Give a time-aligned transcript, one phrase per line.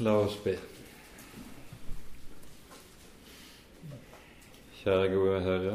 [0.00, 0.54] La oss be.
[4.78, 5.74] Kjære gode Herre,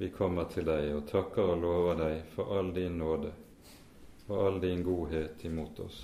[0.00, 3.30] vi kommer til deg og takker og lover deg for all din nåde
[4.26, 6.00] og all din godhet imot oss.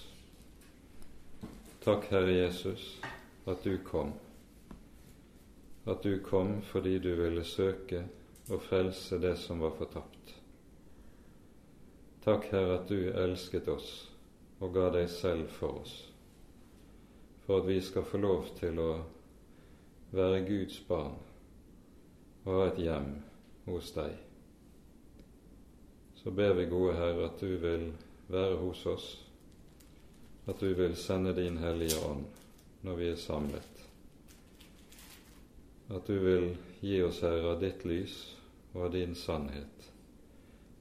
[1.82, 2.86] Takk, Herre Jesus,
[3.50, 4.14] at du kom,
[5.82, 8.04] at du kom fordi du ville søke
[8.52, 10.36] og frelse det som var fortapt.
[12.22, 13.92] Takk, Herre, at du elsket oss
[14.62, 15.98] og ga deg selv for oss
[17.46, 18.90] for at vi skal få lov til å
[20.12, 21.16] være Guds barn
[22.44, 23.08] og ha et hjem
[23.66, 24.14] hos deg.
[26.18, 27.88] Så ber vi, gode Herre, at du vil
[28.30, 29.06] være hos oss,
[30.46, 32.26] at du vil sende din Hellige Ånd
[32.82, 33.82] når vi er samlet,
[35.92, 36.48] at du vil
[36.82, 38.16] gi oss, Herre, av ditt lys
[38.72, 39.90] og av din sannhet,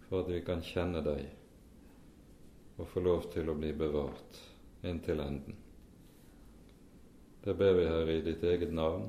[0.07, 1.27] for at vi kan kjenne deg
[2.77, 4.39] og få lov til å bli bevart
[4.87, 5.57] inntil enden.
[7.43, 9.07] Det ber vi, Herre, i ditt eget navn,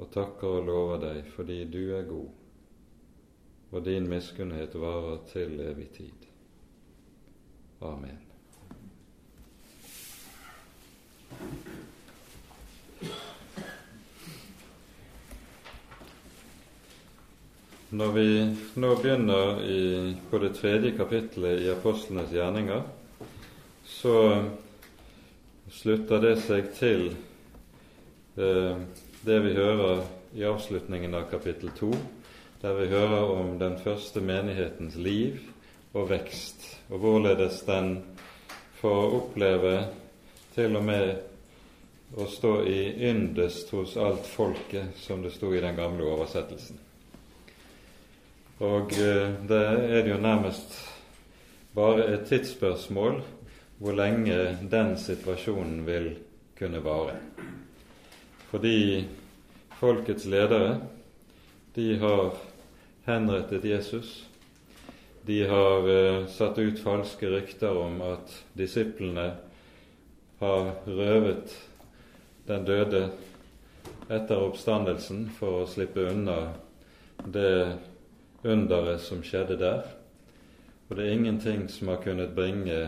[0.00, 2.30] og takker og lover deg fordi du er god,
[3.72, 6.30] og din miskunnhet varer til evig tid.
[7.84, 8.22] Amen.
[17.96, 18.28] Når vi
[18.80, 19.80] nå begynner i,
[20.30, 22.82] på det tredje kapittelet i apostlenes gjerninger,
[23.84, 24.16] så
[25.72, 27.08] slutter det seg til
[28.38, 28.78] eh,
[29.26, 30.04] det vi hører
[30.36, 31.90] i avslutningen av kapittel to,
[32.62, 35.40] der vi hører om den første menighetens liv
[35.96, 37.98] og vekst, og hvorledes den
[38.80, 39.76] får oppleve
[40.54, 45.76] til og med å stå i yndest hos alt folket, som det sto i den
[45.76, 46.78] gamle oversettelsen.
[48.62, 50.78] Og eh, det er det jo nærmest
[51.76, 53.18] bare et tidsspørsmål
[53.78, 56.10] hvor lenge den situasjonen vil
[56.58, 57.18] kunne vare.
[58.50, 59.04] Fordi
[59.80, 60.80] folkets ledere,
[61.74, 62.36] de har
[63.04, 64.26] henrettet Jesus.
[65.26, 69.32] De har uh, satt ut falske rykter om at disiplene
[70.38, 71.52] har røvet
[72.46, 73.02] den døde
[74.06, 76.38] etter oppstandelsen for å slippe unna
[77.24, 77.76] det
[78.46, 79.82] underet som skjedde der.
[80.86, 82.84] Og det er ingenting som har kunnet bringe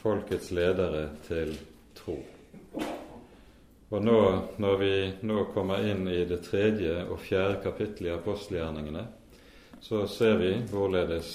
[0.00, 1.54] folkets ledere til
[1.96, 2.16] tro.
[3.90, 4.18] Og nå,
[4.62, 4.92] når vi
[5.26, 9.02] nå kommer inn i det tredje og fjerde kapittel i apostelgjerningene,
[9.82, 11.32] så ser vi hvorledes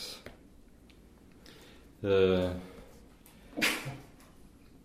[2.05, 2.47] eh,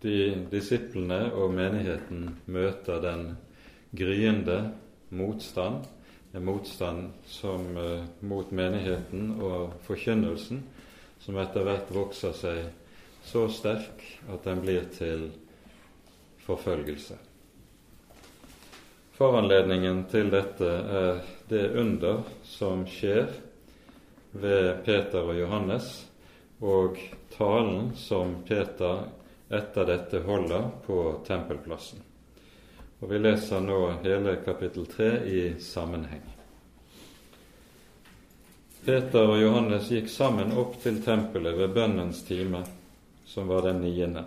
[0.03, 0.17] de
[0.51, 3.25] disiplene og menigheten møter den
[3.95, 4.59] gryende
[5.15, 5.87] motstand,
[6.33, 10.63] en motstand som eh, mot menigheten og forkynnelsen,
[11.21, 12.61] som etter hvert vokser seg
[13.23, 15.29] så sterk at den blir til
[16.45, 17.17] forfølgelse.
[19.17, 23.29] Foranledningen til dette er det under som skjer
[24.31, 25.91] ved Peter og Johannes,
[26.61, 26.97] og
[27.35, 29.03] talen som Peter
[29.51, 32.01] etter dette holder på tempelplassen.
[33.01, 36.21] Og Vi leser nå hele kapittel 3 i sammenheng.
[38.85, 42.63] Peter og Johannes gikk sammen opp til tempelet ved bønnens time
[43.31, 44.23] som var den niende.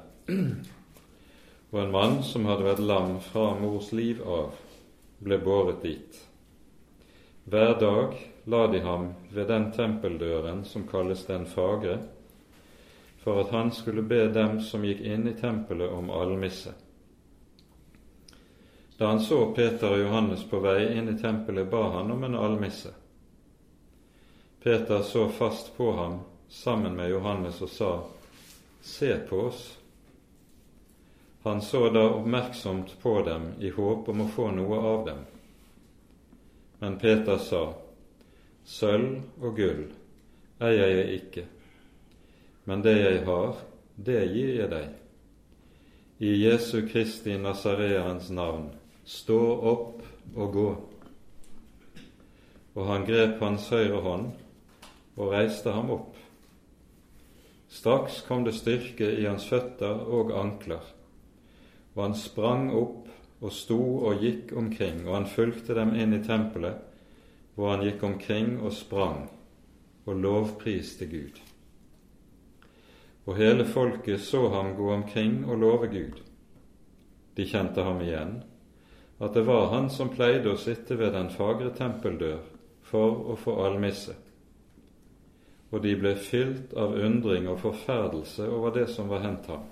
[1.71, 4.55] Og en mann som hadde vært lam fra mors liv av,
[5.21, 6.21] ble båret dit.
[7.45, 8.17] Hver dag
[8.49, 11.99] la de ham ved den tempeldøren som kalles Den fagre,
[13.21, 16.73] for at han skulle be dem som gikk inn i tempelet, om almisse.
[18.97, 22.41] Da han så Peter og Johannes på vei inn i tempelet, ba han om en
[22.41, 22.97] almisse.
[24.65, 27.95] Peter så fast på ham sammen med Johannes og sa:"
[28.85, 29.79] Se på oss.
[31.43, 35.23] Han så da oppmerksomt på dem i håp om å få noe av dem.
[36.79, 37.63] Men Peter sa,
[38.65, 39.83] Sølv og gull
[40.65, 41.45] eier jeg ikke,
[42.69, 43.59] men det jeg har,
[43.97, 44.93] det gir jeg deg.
[46.25, 48.71] I Jesu Kristi Nasareans navn,
[49.05, 49.41] stå
[49.73, 50.05] opp
[50.35, 50.71] og gå.
[52.77, 54.31] Og han grep hans høyre hånd
[55.17, 56.14] og reiste ham opp.
[57.75, 60.83] Straks kom det styrke i hans føtter og ankler,
[61.97, 63.09] og han sprang opp
[63.43, 66.79] og sto og gikk omkring, og han fulgte dem inn i tempelet,
[67.57, 69.25] hvor han gikk omkring og sprang
[70.07, 71.41] og lovpriste Gud.
[73.27, 76.21] Og hele folket så ham gå omkring og love Gud.
[77.35, 78.37] De kjente ham igjen,
[79.19, 82.39] at det var han som pleide å sitte ved den fagre tempeldør
[82.87, 84.15] for å få almisse
[85.75, 89.65] og de ble fylt av undring og forferdelse over det som var hendt ham.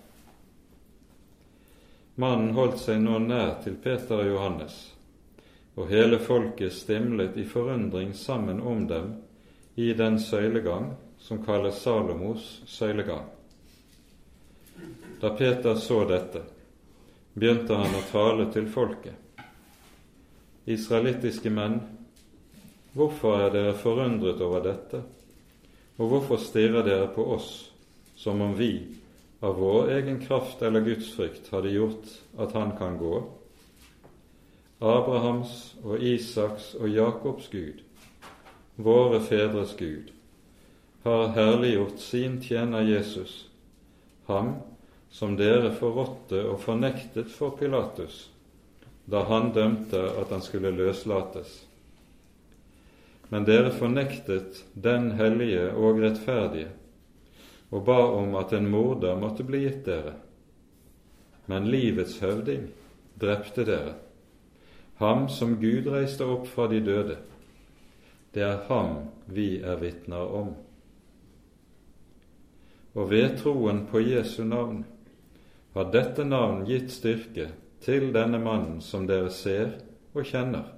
[2.18, 4.74] Mannen holdt seg nå nær til Peter og Johannes,
[5.78, 9.14] og hele folket stimlet i forundring sammen om dem
[9.78, 10.90] i den søylegang
[11.22, 13.30] som kalles Salomos søylegang.
[15.22, 16.42] Da Peter så dette,
[17.32, 19.14] begynte han å tale til folket.
[20.66, 21.78] Israelittiske menn,
[22.92, 25.04] hvorfor er dere forundret over dette,
[25.98, 27.50] og hvorfor stirrer dere på oss
[28.16, 28.72] som om vi
[29.42, 33.20] av vår egen kraft eller gudsfrykt hadde gjort at han kan gå?
[34.82, 37.84] Abrahams og Isaks og Jakobs Gud,
[38.76, 40.10] våre fedres Gud,
[41.04, 43.46] har herliggjort sin tjener Jesus,
[44.26, 44.56] ham
[45.10, 48.28] som dere forrådte og fornektet for Pilatus
[49.10, 51.64] da han dømte at han skulle løslates.
[53.32, 56.68] Men dere fornektet den hellige og rettferdige
[57.72, 60.12] og ba om at en morder måtte bli gitt dere.
[61.48, 62.66] Men livets høvding
[63.20, 63.94] drepte dere
[65.02, 67.16] ham som Gud reiste opp fra de døde.
[68.32, 70.52] Det er ham vi er vitner om.
[72.94, 74.84] Og ved troen på Jesu navn
[75.74, 77.48] har dette navn gitt styrke
[77.82, 79.74] til denne mannen som dere ser
[80.12, 80.68] og kjenner.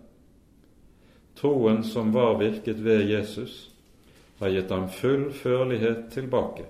[1.35, 3.71] Troen som var virket ved Jesus,
[4.39, 6.67] har gitt ham full førlighet tilbake,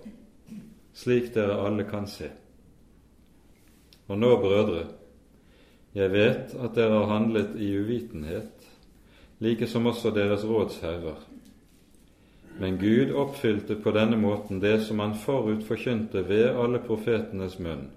[0.95, 2.31] slik dere alle kan se.
[4.09, 4.85] Og nå, brødre,
[5.95, 8.69] jeg vet at dere har handlet i uvitenhet,
[9.41, 11.21] like som også deres rådsherrer.
[12.59, 17.89] Men Gud oppfylte på denne måten det som han forut forkynte ved alle profetenes munn,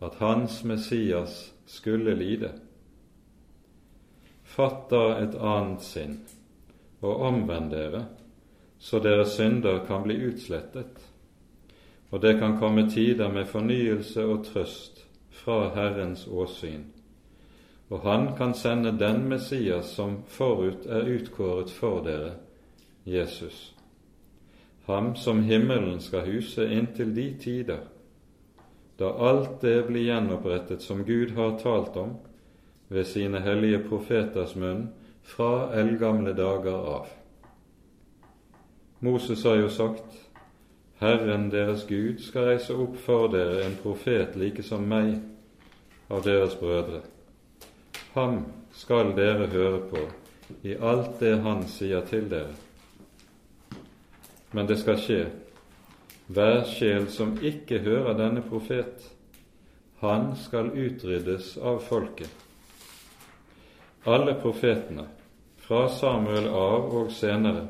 [0.00, 2.54] at hans Messias skulle lide.
[4.50, 6.16] Fatt da et annet sinn,
[7.06, 8.00] og omvend dere,
[8.82, 10.96] så deres synder kan bli utslettet,
[12.10, 16.88] og det kan komme tider med fornyelse og trøst fra Herrens åsyn,
[17.90, 22.32] og han kan sende den Messias som forut er utkåret for dere,
[23.06, 23.70] Jesus,
[24.86, 27.86] ham som himmelen skal huse inntil de tider,
[28.98, 32.18] da alt det blir gjenopprettet som Gud har talt om
[32.90, 34.88] ved sine hellige profeters munn
[35.22, 37.06] fra eldgamle dager av.
[39.00, 40.16] Moses har jo sagt
[41.00, 45.14] Herren deres Gud skal reise opp for dere en profet like som meg
[46.10, 47.00] av deres brødre.
[48.12, 48.42] Ham
[48.74, 50.02] skal dere høre på
[50.66, 52.52] i alt det han sier til dere.
[54.52, 55.22] Men det skal skje,
[56.26, 59.06] hver sjel som ikke hører denne profet,
[60.02, 62.49] han skal utryddes av folket.
[64.04, 65.04] Alle profetene,
[65.60, 67.66] fra Samuel av og senere,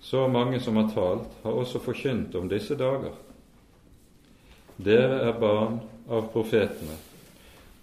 [0.00, 3.12] så mange som har talt, har også forkynt om disse dager.
[4.76, 6.96] Dere er barn av profetene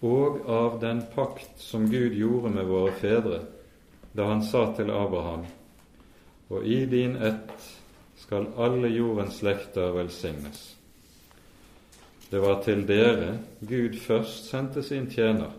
[0.02, 3.44] og av den pakt som Gud gjorde med våre fedre
[4.18, 5.46] da han sa til Abraham,
[6.50, 7.68] og i din ett
[8.20, 10.76] skal alle jordens slekter velsignes.
[12.30, 15.54] Det var til dere Gud først sendte sin tjener,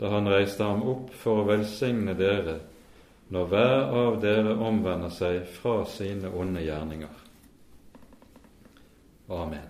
[0.00, 2.56] da han reiste ham opp for å velsigne dere
[3.30, 7.18] når hver av dere omvender seg fra sine onde gjerninger.
[9.30, 9.68] Amen.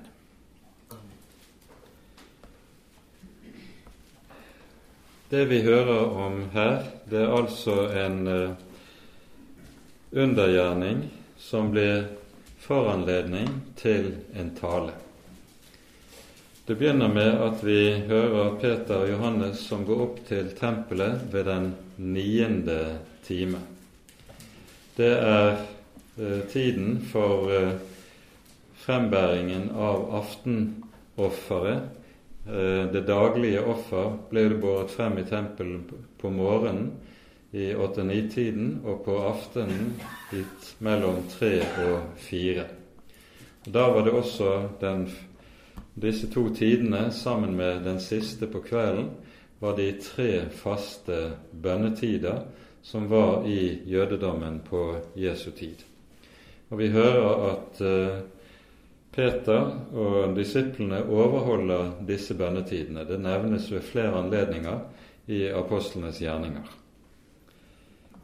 [5.31, 8.55] Det vi hører om her, det er altså en uh,
[10.11, 11.05] undergjerning
[11.39, 12.07] som blir
[12.63, 14.95] foranledning til en tale.
[16.67, 21.49] Det begynner med at vi hører Peter og Johannes som går opp til tempelet ved
[21.49, 22.81] den niende
[23.27, 23.59] time.
[24.97, 25.49] Det er
[26.21, 27.73] eh, tiden for eh,
[28.85, 31.89] frembæringen av aftenofferet.
[32.47, 36.91] Eh, det daglige offer ble det båret frem i tempelet på morgenen
[37.51, 39.95] i åtte-ni-tiden og på aftenen
[40.31, 42.69] hit mellom tre og fire.
[43.67, 45.09] Da var det også den,
[46.01, 49.11] disse to tidene sammen med den siste på kvelden
[49.61, 51.21] var de tre faste
[51.53, 52.43] bønnetider
[52.83, 55.85] som var i jødedommen på Jesu tid.
[56.71, 58.21] Og Vi hører at uh,
[59.13, 63.05] Peter og disiplene overholder disse bønnetidene.
[63.05, 64.79] Det nevnes ved flere anledninger
[65.27, 66.77] i apostlenes gjerninger.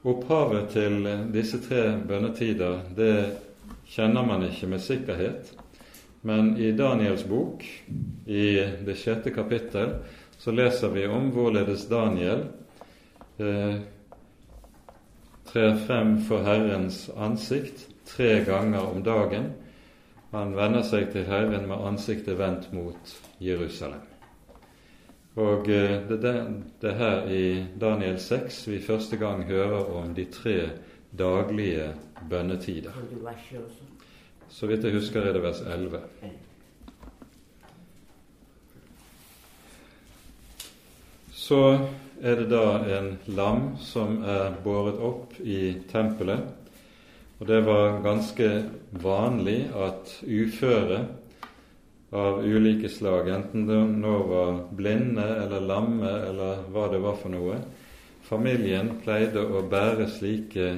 [0.07, 3.15] Opphavet til disse tre bønnetider det
[3.91, 5.51] kjenner man ikke med sikkerhet,
[6.27, 7.63] men i Daniels bok,
[8.27, 8.47] i
[8.87, 9.93] det sjette kapittel,
[10.39, 12.43] så leser vi om hvorledes Daniel
[13.39, 13.77] eh,
[15.47, 19.53] trer frem for Herrens ansikt tre ganger om dagen.
[20.35, 24.03] Han vender seg til Herren med ansiktet vendt mot Jerusalem.
[25.39, 27.45] Og eh, det er her i
[27.79, 30.59] Daniel 6 vi første gang hører om de tre
[31.15, 31.93] daglige
[32.27, 32.99] bønnetider.
[34.57, 35.99] Så vidt jeg husker, er det vers 11.
[41.37, 41.59] Så
[42.25, 46.49] er det da en lam som er båret opp i tempelet.
[47.37, 48.51] Og det var ganske
[49.05, 51.05] vanlig at uføre
[52.17, 57.37] av ulike slag, enten det nå var blinde eller lamme eller hva det var for
[57.37, 57.61] noe.
[58.25, 60.77] Familien pleide å bære slike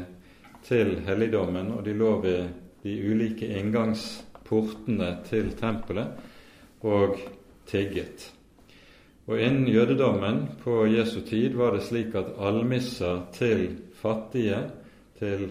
[0.67, 7.21] til helligdommen, og de lå ved de ulike inngangsportene til tempelet og
[7.69, 8.31] tigget.
[9.29, 13.67] Og innen jødedommen på Jesu tid var det slik at almisser til
[13.99, 14.63] fattige,
[15.19, 15.51] til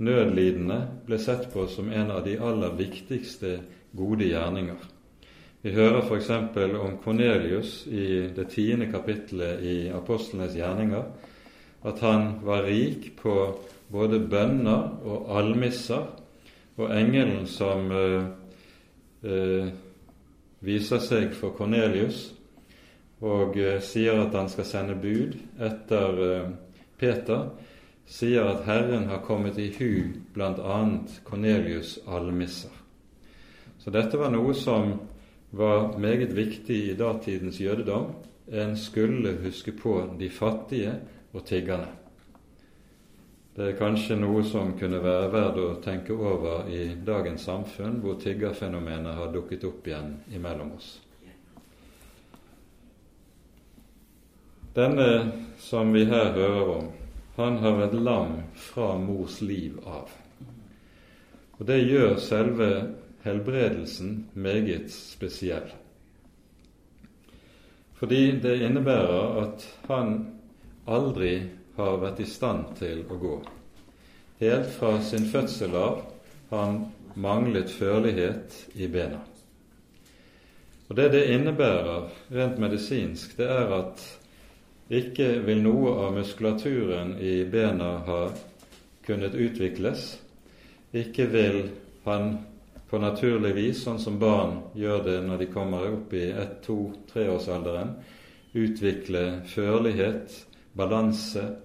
[0.00, 3.58] nødlidende, ble sett på som en av de aller viktigste
[3.96, 4.88] gode gjerninger.
[5.62, 6.30] Vi hører f.eks.
[6.80, 11.04] om Kornelius i det tiende kapittelet i Apostlenes gjerninger,
[11.84, 13.36] at han var rik på
[13.92, 16.08] både bønner og almisser,
[16.76, 18.24] og engelen som eh,
[19.28, 19.72] eh,
[20.64, 22.30] viser seg for Kornelius
[23.22, 26.22] og eh, sier at han skal sende bud etter
[26.98, 27.48] Peter,
[28.06, 30.78] sier at Herren har kommet i hu bl.a.
[31.26, 32.72] Kornelius' almisser.
[33.82, 34.94] Så dette var noe som
[35.52, 38.12] var meget viktig i datidens jødedom.
[38.52, 40.94] En skulle huske på de fattige
[41.32, 42.01] og tiggerne.
[43.52, 48.16] Det er kanskje noe som kunne være verdt å tenke over i dagens samfunn, hvor
[48.20, 50.94] tiggerfenomenet har dukket opp igjen imellom oss.
[54.72, 55.08] Denne
[55.60, 56.90] som vi her hører om,
[57.36, 60.08] han har vært lam fra mors liv av.
[61.60, 62.68] Og Det gjør selve
[63.22, 65.68] helbredelsen meget spesiell.
[68.00, 70.16] Fordi det innebærer at han
[70.88, 71.36] aldri
[71.76, 73.36] har vært i stand til å gå.
[74.42, 76.00] Helt fra sin fødsel av
[76.50, 76.80] har han
[77.14, 79.20] manglet førlighet i bena.
[80.88, 84.02] Og Det det innebærer rent medisinsk, det er at
[84.92, 88.22] ikke vil noe av muskulaturen i bena ha
[89.06, 90.18] kunnet utvikles.
[90.92, 91.62] Ikke vil
[92.04, 92.34] han
[92.90, 96.92] på naturlig vis, sånn som barn gjør det når de kommer opp i ett-, to-,
[97.08, 97.94] treårsalderen.
[98.52, 100.34] Utvikle førlighet,
[100.72, 101.56] balanse,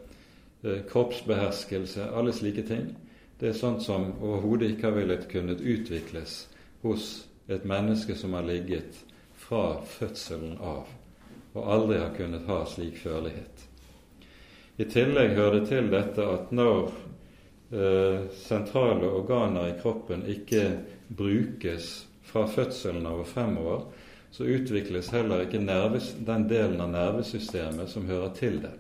[0.63, 2.95] eh, kroppsbeherskelse, alle slike ting.
[3.39, 6.47] Det er sånt som overhodet ikke har villet kunnet utvikles
[6.81, 9.03] hos et menneske som har ligget
[9.37, 10.87] fra fødselen av,
[11.53, 13.67] og aldri har kunnet ha slik førlighet.
[14.77, 16.89] I tillegg hører det til dette at når
[17.71, 20.65] eh, sentrale organer i kroppen ikke
[21.07, 23.87] brukes fra fødselen av og fremover,
[24.31, 28.73] så utvikles heller ikke nerves, den delen av nervesystemet som hører til det.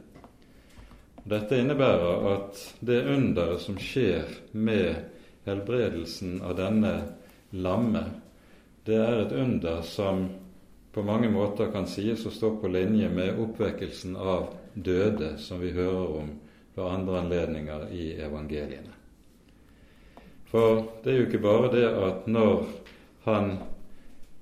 [1.27, 4.95] Dette innebærer at det underet som skjer med
[5.47, 6.93] helbredelsen av denne
[7.51, 8.03] lamme,
[8.87, 10.27] det er et under som
[10.95, 15.73] på mange måter kan sies å stå på linje med oppvekkelsen av døde, som vi
[15.75, 16.31] hører om
[16.77, 18.95] ved andre anledninger i evangeliene.
[20.47, 22.63] For det er jo ikke bare det at når
[23.27, 23.51] han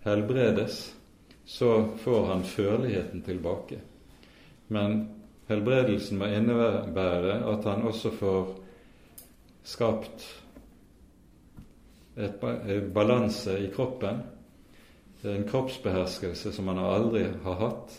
[0.06, 0.94] helbredes,
[1.46, 1.74] så
[2.04, 3.82] får han førligheten tilbake.
[4.68, 5.02] Men
[5.50, 8.54] helbredelsen må innebære at han også får
[9.66, 10.26] skapt
[12.16, 12.42] et
[12.96, 14.22] balanse i kroppen,
[15.26, 17.96] en kroppsbeherskelse som han aldri har hatt.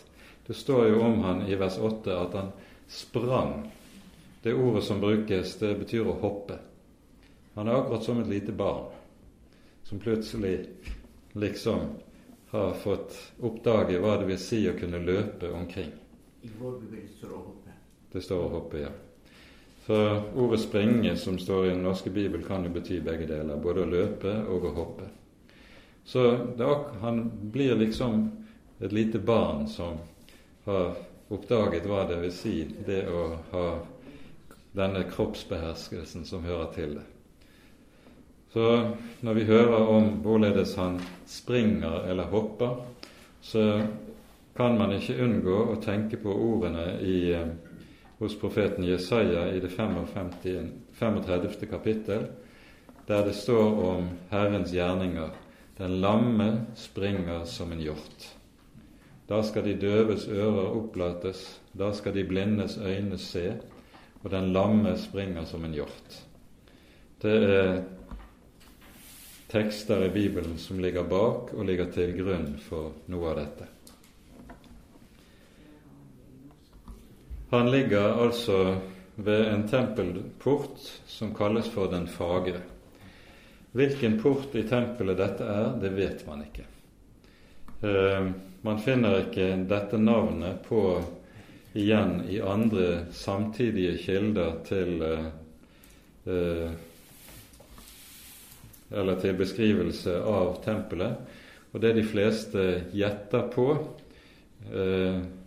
[0.47, 2.53] Det står jo om han i vers 8 at han
[2.87, 3.67] sprang.
[4.41, 6.55] Det ordet som brukes, det betyr å hoppe.
[7.57, 8.87] Han er akkurat som et lite barn
[9.83, 10.69] som plutselig
[11.35, 11.79] liksom
[12.49, 15.91] har fått oppdage hva det vil si å kunne løpe omkring.
[16.41, 17.75] I vår bibel står å hoppe.
[18.11, 18.93] Det står å hoppe, ja.
[19.87, 23.57] Så ordet 'springe', som står i den norske bibel, kan jo bety begge deler.
[23.57, 25.09] Både å løpe og å hoppe.
[26.03, 26.23] Så
[26.59, 28.31] er, han blir liksom
[28.79, 29.97] et lite barn som
[30.65, 30.95] har
[31.29, 33.67] oppdaget hva det vil si, det å ha
[34.77, 37.05] denne kroppsbeherskelsen som hører til det.
[38.53, 38.67] Så
[39.21, 42.83] når vi hører om hvorledes han springer eller hopper,
[43.41, 43.63] så
[44.57, 47.47] kan man ikke unngå å tenke på ordene i, eh,
[48.19, 51.67] hos profeten Jesaja i det 55, 35.
[51.69, 52.27] kapittel,
[53.07, 55.29] der det står om Herrens gjerninger.
[55.77, 58.33] Den lamme springer som en hjort.
[59.29, 63.53] Da skal de døves ører opplates, da skal de blindes øyne se,
[64.23, 66.23] og den lamme springer som en hjort.
[67.21, 67.83] Det er
[69.49, 73.76] tekster i Bibelen som ligger bak og ligger til grunn for noe av dette.
[77.49, 78.77] Han ligger altså
[79.15, 82.59] ved en tempelport som kalles for Den fagre.
[83.71, 86.65] Hvilken port i tempelet dette er, det vet man ikke.
[87.87, 88.27] Eh,
[88.65, 90.81] man finner ikke dette navnet på
[91.77, 95.27] igjen i andre samtidige kilder til eh,
[96.25, 96.71] eh,
[98.91, 101.15] eller til beskrivelse av tempelet.
[101.71, 103.71] Og det de fleste gjetter på,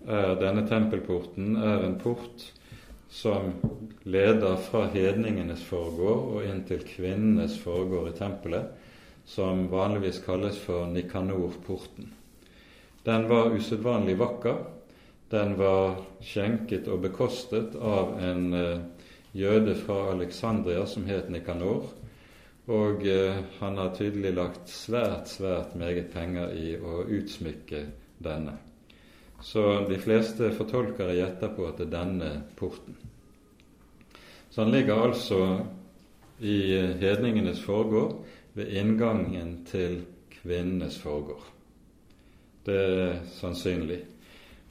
[0.09, 2.47] er denne tempelporten er en port
[3.11, 3.53] som
[4.03, 8.71] leder fra hedningenes forgård og inn til kvinnenes forgård i tempelet,
[9.27, 12.13] som vanligvis kalles for Nikanor-porten.
[13.05, 14.63] Den var usedvanlig vakker.
[15.31, 18.81] Den var skjenket og bekostet av en eh,
[19.33, 21.87] jøde fra Alexandria som het Nikanor.
[22.71, 27.87] Og eh, han har tydelig lagt svært, svært meget penger i å utsmykke
[28.23, 28.59] denne.
[29.43, 32.97] Så de fleste fortolkere gjetter på at det er denne porten.
[34.51, 35.41] Så han ligger altså
[36.41, 38.19] i hedningenes forgård
[38.53, 40.03] ved inngangen til
[40.43, 41.45] kvinnenes forgård.
[42.67, 44.01] Det er sannsynlig.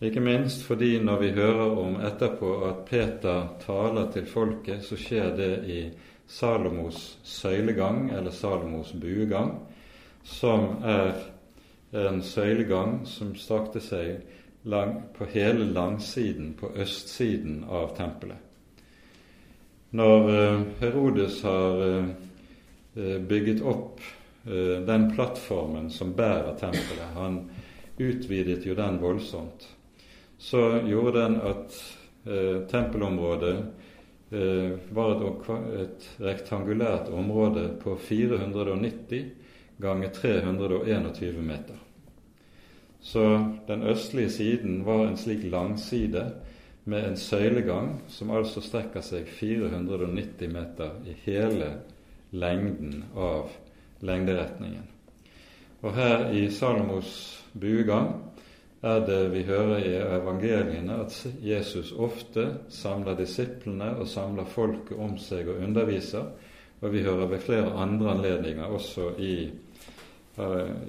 [0.01, 5.33] Ikke minst fordi når vi hører om etterpå at Peter taler til folket, så skjer
[5.35, 5.79] det i
[6.29, 9.55] Salomos søylegang, eller Salomos buegang,
[10.23, 11.15] som er
[11.91, 14.21] en søylegang som strakte seg
[14.63, 18.37] lang, på hele langsiden, på østsiden av tempelet.
[19.89, 22.09] Når eh, Herodes har eh,
[22.95, 24.01] eh, bygget opp
[24.85, 27.35] den plattformen som bærer tempelet Han
[27.99, 29.65] utvidet jo den voldsomt.
[30.37, 31.75] Så gjorde den at
[32.71, 33.57] tempelområdet
[34.95, 35.25] var
[35.83, 39.27] et, rektangulært område på 490
[39.77, 41.83] ganger 321 meter.
[43.01, 43.23] Så
[43.67, 46.31] den østlige siden var en slik langside
[46.83, 51.73] med en søylegang som altså strekker seg 490 meter i hele
[52.31, 53.51] lengden av
[54.05, 54.87] lengderetningen.
[55.81, 57.11] Og her i Salomos
[57.53, 58.11] buegang
[58.83, 65.17] er det vi hører i evangeliene at Jesus ofte samler disiplene og samler folket om
[65.19, 66.29] seg og underviser,
[66.79, 69.33] og vi hører ved flere andre anledninger også i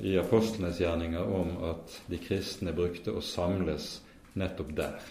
[0.02, 3.96] i apostlenes gjerninger om at de kristne brukte å samles
[4.38, 5.08] nettopp der.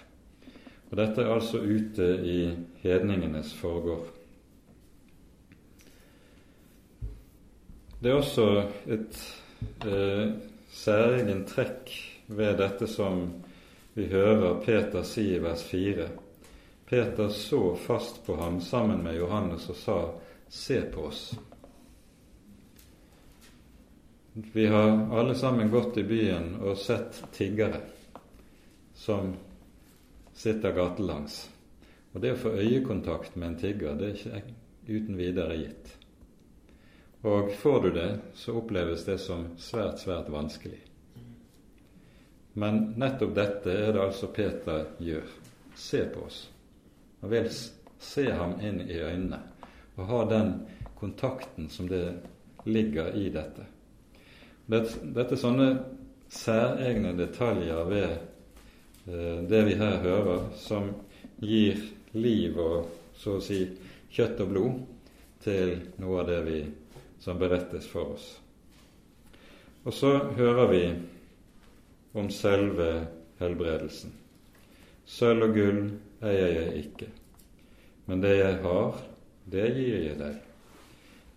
[0.89, 2.39] Og Dette er altså ute i
[2.82, 4.08] hedningenes forgård.
[7.99, 8.47] Det er også
[8.88, 9.19] et
[9.86, 10.32] eh,
[10.71, 11.91] særegen trekk
[12.32, 13.25] ved dette som
[13.93, 16.08] vi hører Peter si i vers 4.
[16.89, 19.99] Peter så fast på ham sammen med Johannes og sa,
[20.49, 21.36] Se på oss.
[24.54, 27.82] Vi har alle sammen gått i byen og sett tiggere
[28.95, 29.34] som
[30.34, 31.41] sitter gatelangs.
[32.13, 34.54] Og det å få øyekontakt med en tigger, det er ikke
[34.88, 35.91] uten videre gitt.
[37.28, 40.80] Og får du det, så oppleves det som svært, svært vanskelig.
[42.60, 45.28] Men nettopp dette er det altså Peter gjør.
[45.75, 46.45] Se på oss.
[47.19, 47.49] Han vil
[47.99, 49.41] se ham inn i øynene
[49.99, 50.54] og ha den
[50.99, 52.06] kontakten som det
[52.63, 53.67] ligger i dette.
[54.70, 55.02] Dette,
[55.34, 55.68] er sånne
[56.30, 58.12] særegne detaljer ved
[59.10, 60.92] eh, det vi her hører, som
[61.42, 61.80] gir
[62.14, 63.64] liv og så å si
[64.14, 64.76] kjøtt og blod
[65.42, 66.60] til noe av det vi,
[67.18, 68.28] som berettes for oss.
[69.90, 70.84] Og så hører vi
[72.20, 72.92] om selve
[73.42, 74.14] helbredelsen.
[75.10, 75.82] Sølv og gull
[76.22, 77.10] eier jeg ikke,
[78.06, 79.02] men det jeg har,
[79.50, 80.40] det gir jeg deg.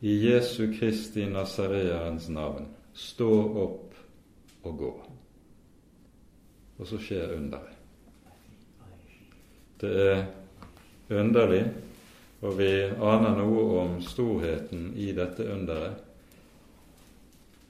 [0.05, 3.31] I Jesu Kristi Nasareerens navn stå
[3.63, 3.95] opp
[4.63, 4.93] og gå.
[6.79, 7.79] Og så skjer underet.
[9.83, 10.27] Det er
[11.11, 11.65] underlig,
[12.43, 16.09] og vi aner noe om storheten i dette underet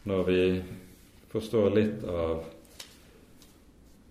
[0.09, 0.43] når vi
[1.33, 2.43] forstår litt av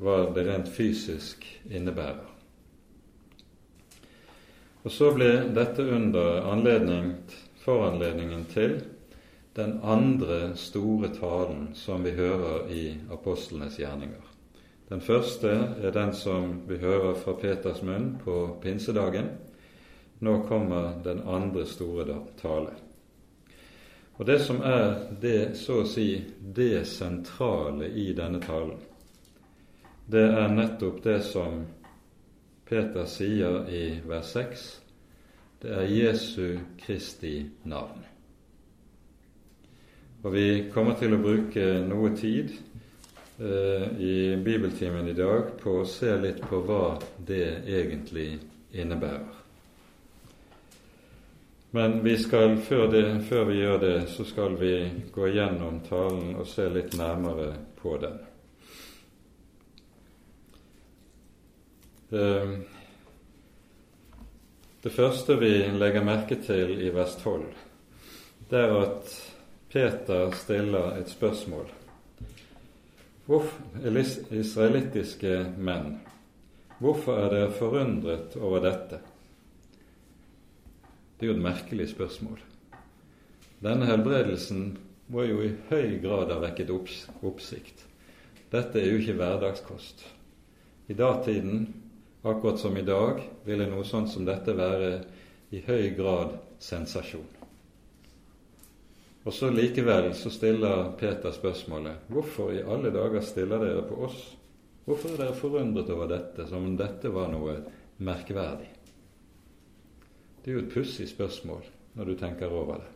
[0.01, 2.29] hva det rent fysisk innebærer.
[4.81, 7.13] Og så blir dette under anledning,
[7.61, 8.79] foranledningen til
[9.55, 14.27] den andre store talen som vi hører i apostlenes gjerninger.
[14.89, 15.49] Den første
[15.81, 19.29] er den som vi hører fra Peters munn på pinsedagen.
[20.19, 22.75] Nå kommer den andre store tale.
[24.19, 28.77] Og Det som er det, så å si, det sentrale i denne talen,
[30.11, 31.63] det er nettopp det som
[32.67, 34.69] Peter sier i vers 6.
[35.61, 38.10] Det er Jesu Kristi navn.
[40.21, 42.51] Og vi kommer til å bruke noe tid
[43.41, 48.35] eh, i bibeltimen i dag på å se litt på hva det egentlig
[48.77, 49.39] innebærer.
[51.73, 54.75] Men vi skal, før, det, før vi gjør det, så skal vi
[55.15, 58.21] gå gjennom talen og se litt nærmere på den.
[62.11, 62.55] Eh,
[64.83, 67.45] det første vi legger merke til i 12,
[68.51, 69.30] det er at
[69.71, 71.69] Peter stiller et spørsmål.
[73.25, 73.61] Hvorfor,
[74.35, 75.93] israelittiske menn,
[76.81, 78.99] hvorfor er dere forundret over dette?
[81.15, 82.41] Det er jo et merkelig spørsmål.
[83.63, 84.73] Denne helbredelsen
[85.07, 87.85] må jo i høy grad ha vekket oppsikt.
[88.51, 90.03] Dette er jo ikke hverdagskost.
[90.91, 91.69] I datiden,
[92.27, 94.97] akkurat som i dag, ville noe sånt som dette være
[95.55, 97.40] i høy grad sensasjon.
[99.23, 104.21] Og så likevel så stiller Peter spørsmålet hvorfor i alle dager stiller dere på oss?
[104.85, 107.59] Hvorfor er dere forundret over dette, som om dette var noe
[108.01, 108.71] merkverdig?
[110.41, 111.61] Det er jo et pussig spørsmål
[111.93, 112.91] når du tenker over det.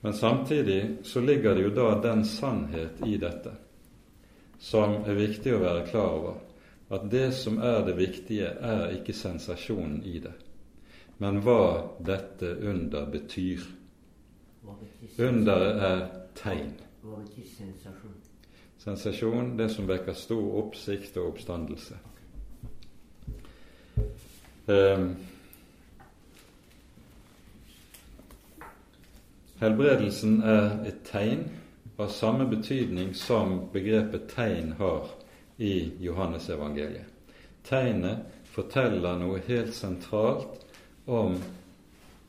[0.00, 3.56] Men samtidig så ligger det jo da den sannhet i dette
[4.58, 6.38] som er viktig å være klar over.
[6.90, 10.32] At det som er det viktige, er ikke sensasjonen i det,
[11.20, 13.66] men hva dette under betyr.
[15.18, 16.04] Underet er
[16.34, 16.74] tegn.
[18.78, 21.98] Sensasjon, det som vekker stor oppsikt og oppstandelse.
[24.68, 25.16] Um,
[29.58, 31.48] Helbredelsen er et tegn
[31.98, 35.08] av samme betydning som begrepet tegn har
[35.58, 37.08] i Johannesevangeliet.
[37.66, 40.62] Tegnet forteller noe helt sentralt
[41.10, 41.34] om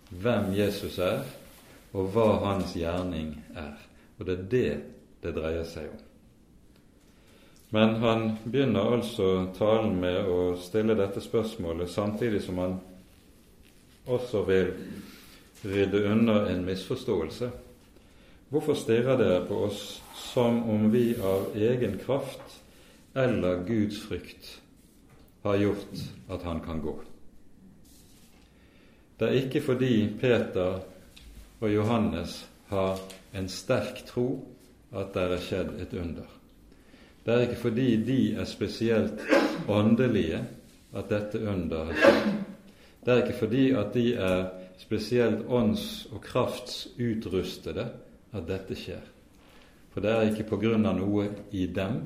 [0.09, 1.21] hvem Jesus er,
[1.93, 3.75] og hva hans gjerning er.
[4.19, 4.69] Og det er det
[5.23, 6.05] det dreier seg om.
[7.69, 12.79] Men han begynner altså talen med å stille dette spørsmålet samtidig som han
[14.09, 14.71] også vil
[15.61, 17.49] rydde unna en misforståelse.
[18.49, 19.83] Hvorfor stirrer dere på oss
[20.17, 22.57] som om vi av egen kraft
[23.13, 24.55] eller Guds frykt
[25.43, 26.01] har gjort
[26.33, 26.95] at han kan gå?
[29.19, 30.79] Det er ikke fordi Peter
[31.59, 32.99] og Johannes har
[33.35, 34.27] en sterk tro
[34.95, 36.27] at det er skjedd et under.
[37.25, 39.21] Det er ikke fordi de er spesielt
[39.69, 40.39] åndelige
[40.97, 42.29] at dette under har skjedd.
[43.05, 44.39] Det er ikke fordi at de er
[44.79, 47.85] spesielt ånds- og kraftsutrustede
[48.33, 49.03] at dette skjer.
[49.93, 52.01] For det er ikke på grunn av noe i dem,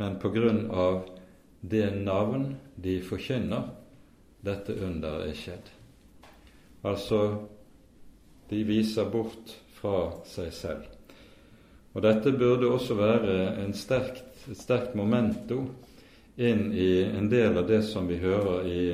[0.00, 1.02] men på grunn av
[1.60, 3.68] det navn de forkynner,
[4.40, 5.66] dette under er skjedd.
[6.88, 7.18] Altså,
[8.50, 10.88] de viser bort fra seg selv.
[11.94, 15.64] Og dette burde også være sterkt, et sterkt momento
[16.40, 18.84] inn i en del av det som vi hører i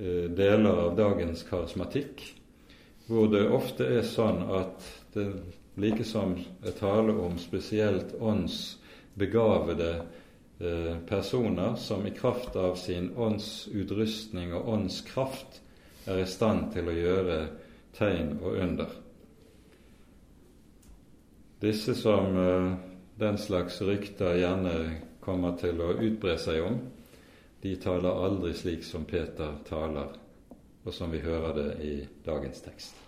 [0.00, 2.22] Eh, deler av dagens karismatikk,
[3.06, 4.82] hvor det ofte er sånn at
[5.14, 5.28] det
[5.78, 6.32] likesom
[6.66, 15.60] er tale om spesielt åndsbegavede eh, personer som i kraft av sin åndsutrustning og åndskraft
[16.10, 17.38] er i stand til å gjøre
[17.96, 18.90] tegn og under.
[21.62, 22.72] Disse som eh,
[23.18, 24.74] den slags rykter gjerne
[25.24, 26.80] kommer til å utbre seg om,
[27.64, 30.10] de taler aldri slik som Peter taler,
[30.84, 31.94] og som vi hører det i
[32.26, 32.98] dagens tekst.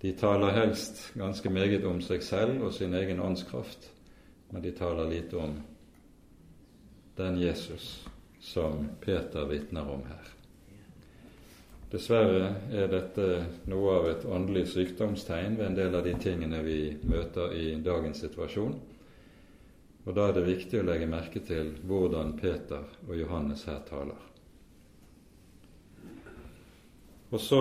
[0.00, 3.90] De taler helst ganske meget om seg selv og sin egen åndskraft,
[4.50, 5.58] men de taler lite om
[7.20, 8.06] den Jesus
[8.40, 10.41] som Peter vitner om her.
[11.92, 13.24] Dessverre er dette
[13.68, 18.22] noe av et åndelig sykdomstegn ved en del av de tingene vi møter i dagens
[18.24, 18.78] situasjon.
[20.06, 24.22] Og da er det viktig å legge merke til hvordan Peter og Johannes her taler.
[27.32, 27.60] Og så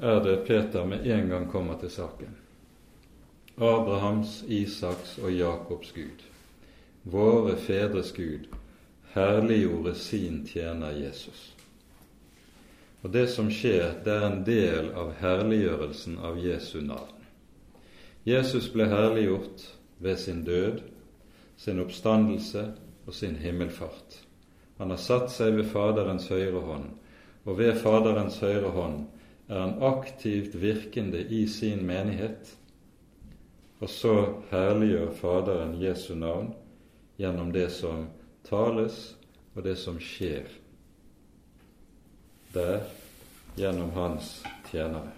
[0.00, 2.32] er det Peter med en gang kommer til saken.
[3.56, 6.24] Abrahams, Isaks og Jakobs Gud,
[7.04, 8.48] våre fedres Gud,
[9.12, 11.55] herliggjorde sin tjener Jesus.
[13.06, 17.20] Og det som skjer, det er en del av herliggjørelsen av Jesu navn.
[18.26, 19.62] Jesus ble herliggjort
[20.02, 20.80] ved sin død
[21.56, 22.64] sin oppstandelse
[23.06, 24.18] og sin himmelfart.
[24.82, 26.90] Han har satt seg ved Faderens høyre hånd,
[27.46, 28.98] og ved Faderens høyre hånd
[29.46, 32.56] er han aktivt virkende i sin menighet.
[33.78, 34.18] Og så
[34.50, 36.56] herliggjør Faderen Jesu navn
[37.22, 38.08] gjennom det som
[38.50, 39.14] tales,
[39.54, 40.50] og det som skjer
[42.56, 42.80] der
[43.56, 45.12] gjennom hans tjenere.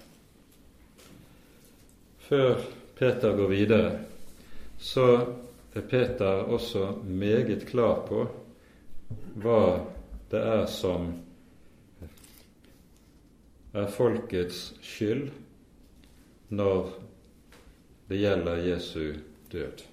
[2.29, 2.61] Før
[2.99, 3.93] Peter går videre,
[4.79, 5.07] så
[5.75, 8.27] er Peter også meget klar på
[9.39, 9.63] hva
[10.31, 11.09] det er som
[13.73, 15.31] er folkets skyld
[16.49, 16.93] når
[18.09, 19.15] det gjelder Jesu
[19.53, 19.85] død.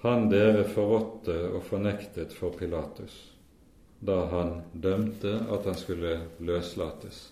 [0.00, 3.18] Han dere forrådte og fornektet for Pilatus
[4.00, 7.30] da han dømte at han skulle løslates.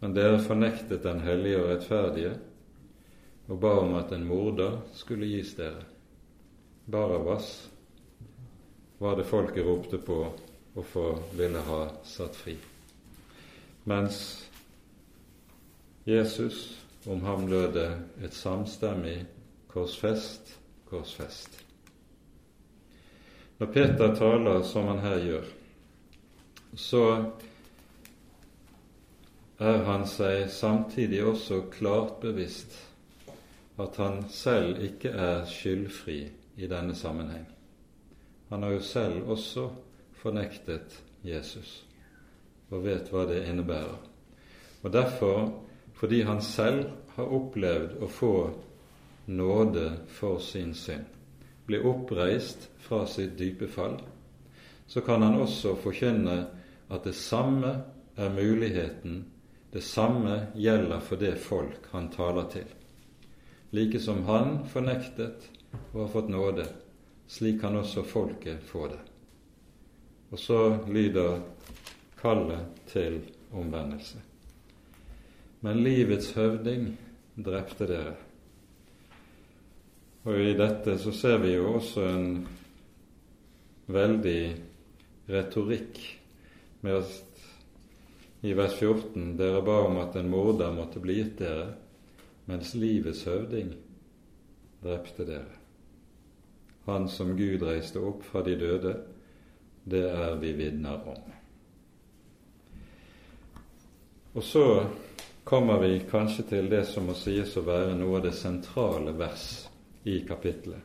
[0.00, 2.34] Men dere fornektet den hellige og rettferdige
[3.48, 5.82] og ba om at en morder skulle gis dere.
[6.86, 7.68] Barabas
[8.98, 10.20] var det folket ropte på
[10.76, 12.56] og for ville ha satt fri.
[13.86, 14.18] Mens
[16.06, 17.90] Jesus, om ham lød det
[18.22, 19.24] et samstemmig
[19.72, 20.58] korsfest,
[20.90, 21.65] korsfest.
[23.58, 25.46] Når Peter taler som han her gjør,
[26.76, 27.04] så
[29.58, 32.76] er han seg samtidig også klart bevisst
[33.80, 36.18] at han selv ikke er skyldfri
[36.56, 37.46] i denne sammenheng.
[38.48, 39.70] Han har jo selv også
[40.20, 41.82] fornektet Jesus
[42.70, 43.98] og vet hva det innebærer.
[44.82, 45.48] Og derfor,
[45.94, 48.34] fordi han selv har opplevd å få
[49.26, 51.06] nåde for sin synd,
[51.66, 54.00] bli oppreist fra sitt dype fall,
[54.86, 56.36] så kan han også forkynne
[56.88, 57.72] at det samme
[58.16, 59.24] er muligheten,
[59.72, 62.68] det samme gjelder for det folk han taler til.
[63.70, 65.50] Like som han fornektet
[65.92, 66.68] og har fått nåde,
[67.26, 69.02] slik kan også folket få det.
[70.30, 71.40] Og så lyder
[72.20, 73.20] kallet til
[73.52, 74.22] omvendelse.
[75.60, 76.92] Men livets høvding
[77.36, 78.14] drepte dere.
[80.26, 82.30] Og i dette så ser vi jo også en
[83.94, 84.40] veldig
[85.30, 86.00] retorikk
[86.82, 87.44] med at
[88.46, 91.68] i vers 14 dere ba om at en morder måtte bli gitt dere,
[92.50, 93.70] mens livets høvding
[94.82, 95.60] drepte dere.
[96.86, 98.96] Han som Gud reiste opp fra de døde,
[99.86, 101.22] det er vi vitner om.
[104.34, 104.66] Og så
[105.46, 109.65] kommer vi kanskje til det som må sies å være noe av det sentrale vers
[110.06, 110.80] i kapittelet.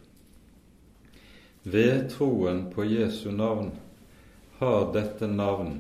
[1.64, 3.70] Ved troen på Jesu navn
[4.58, 5.76] har dette navn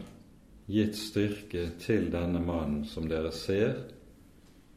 [0.70, 3.80] gitt styrke til denne mannen som dere ser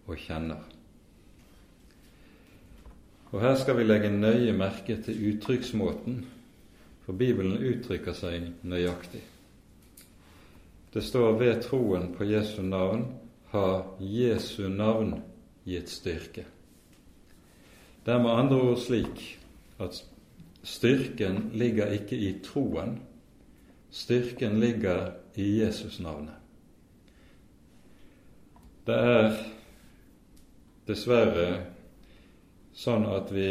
[0.08, 0.62] og kjenner.
[3.34, 6.22] Og Her skal vi legge nøye merke til uttrykksmåten,
[7.04, 9.20] for Bibelen uttrykker seg nøyaktig.
[10.94, 13.08] Det står ved troen på Jesu navn
[13.52, 15.18] har Jesu navn
[15.66, 16.46] gitt styrke.
[18.04, 19.20] Det er med andre ord slik
[19.80, 19.96] at
[20.62, 22.98] styrken ligger ikke i troen,
[23.90, 26.36] styrken ligger i Jesus-navnet.
[28.84, 29.38] Det er
[30.84, 31.46] dessverre
[32.76, 33.48] sånn at vi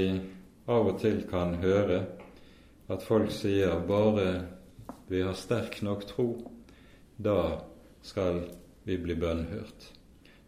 [0.70, 2.04] av og til kan høre
[2.94, 4.28] at folk sier bare
[5.10, 6.28] vi har sterk nok tro,
[7.18, 7.64] da
[8.06, 8.44] skal
[8.86, 9.90] vi bli bønnhørt.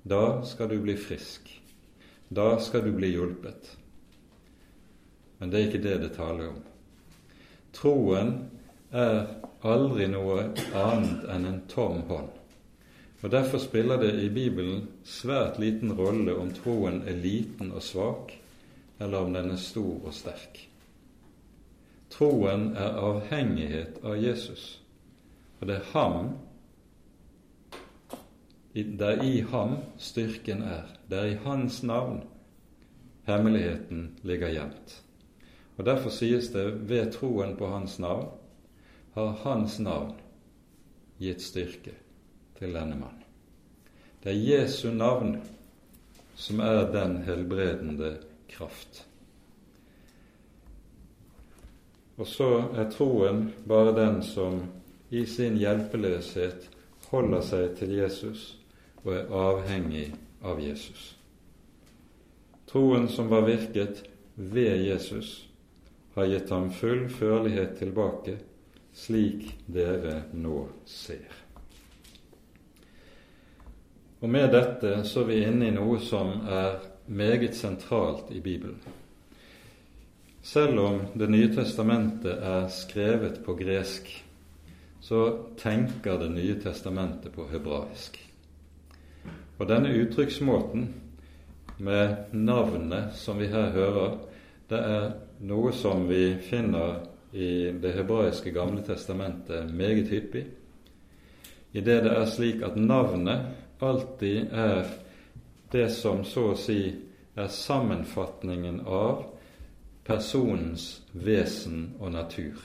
[0.06, 1.50] Da skal du bli frisk.
[2.30, 3.72] Da skal du bli hjulpet.
[5.40, 6.62] Men det er ikke det det taler om.
[7.76, 8.32] Troen
[8.96, 9.26] er
[9.66, 12.32] aldri noe annet enn en tom hånd.
[13.24, 18.36] Og Derfor spiller det i Bibelen svært liten rolle om troen er liten og svak,
[19.00, 20.60] eller om den er stor og sterk.
[22.14, 24.76] Troen er avhengighet av Jesus,
[25.60, 26.36] og det er ham
[28.76, 30.84] det er i ham styrken er.
[31.10, 32.26] Det er i hans navn
[33.24, 35.05] hemmeligheten ligger gjemt.
[35.78, 38.30] Og Derfor sies det ved troen på Hans navn
[39.16, 40.14] har Hans navn
[41.20, 41.96] gitt styrke
[42.60, 43.20] til denne mann.
[44.24, 45.38] Det er Jesu navn
[46.36, 48.18] som er den helbredende
[48.52, 49.06] kraft.
[52.16, 54.62] Og så er troen bare den som
[55.10, 56.70] i sin hjelpeløshet
[57.12, 58.56] holder seg til Jesus
[59.04, 60.08] og er avhengig
[60.44, 61.12] av Jesus.
[62.68, 64.04] Troen som var virket
[64.36, 65.46] ved Jesus,
[66.16, 68.38] har gitt ham full førlighet tilbake,
[68.96, 71.42] slik dere nå ser.
[74.24, 78.80] Og Med dette så er vi inne i noe som er meget sentralt i Bibelen.
[80.42, 84.08] Selv om Det nye testamentet er skrevet på gresk,
[85.02, 85.22] så
[85.58, 88.18] tenker Det nye testamentet på hebraisk.
[89.60, 90.94] Og denne uttrykksmåten
[91.78, 94.18] med navnet som vi her hører,
[94.70, 95.12] det er
[95.46, 100.46] noe som vi finner i Det hebraiske Gamle testamentet meget hyppig,
[101.72, 104.86] i det er slik at navnet alltid er
[105.72, 106.80] det som så å si
[107.36, 109.26] er sammenfatningen av
[110.08, 112.56] personens vesen og natur.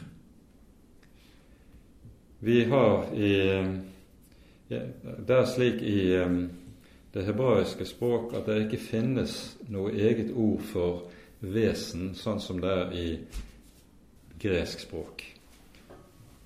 [2.40, 3.34] Vi har i
[4.70, 6.14] Det er slik i
[7.14, 11.08] det hebraiske språk at det ikke finnes noe eget ord for
[11.40, 13.06] vesen, sånn som det er i
[14.40, 15.24] gresk språk.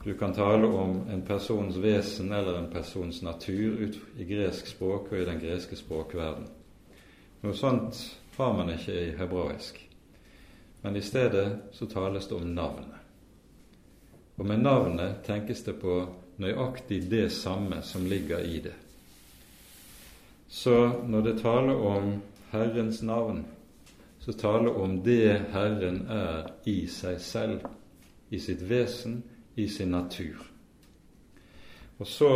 [0.04, 5.12] Du kan tale om en persons vesen eller en persons natur ut i gresk språk
[5.12, 6.44] og i den greske språkverden.
[7.40, 8.00] Noe sånt
[8.36, 9.80] har man ikke i hebraisk.
[10.82, 13.00] Men i stedet så tales det om navnet.
[14.36, 16.02] Og med navnet tenkes det på
[16.36, 18.74] nøyaktig det samme som ligger i det.
[20.48, 20.76] Så
[21.06, 22.10] når det taler om
[22.50, 23.44] Herrens navn,
[24.24, 27.66] så taler om det Herren er i seg selv,
[28.32, 29.18] i sitt vesen,
[29.54, 30.40] i sin natur.
[32.00, 32.30] Og så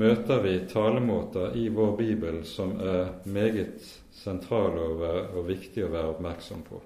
[0.00, 3.84] møter vi talemåter i vår bibel som er meget
[4.16, 4.88] sentrale
[5.28, 6.80] og, viktige å være oppmerksom på.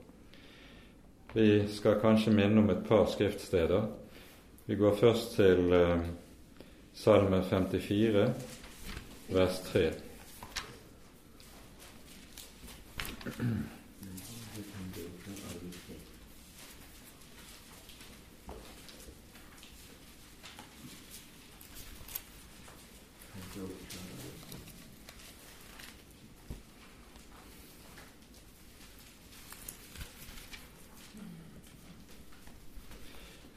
[1.39, 3.87] Vi skal kanskje minne om et par skriftsteder.
[4.67, 6.07] Vi går først til eh,
[6.99, 8.31] Salme 54,
[9.31, 9.91] vers 3.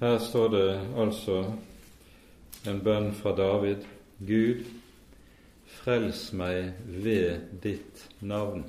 [0.04, 1.36] Her står det altså
[2.68, 3.86] en bønn fra David.
[4.20, 4.66] Gud,
[5.78, 6.74] frels meg
[7.06, 8.66] ved ditt navn.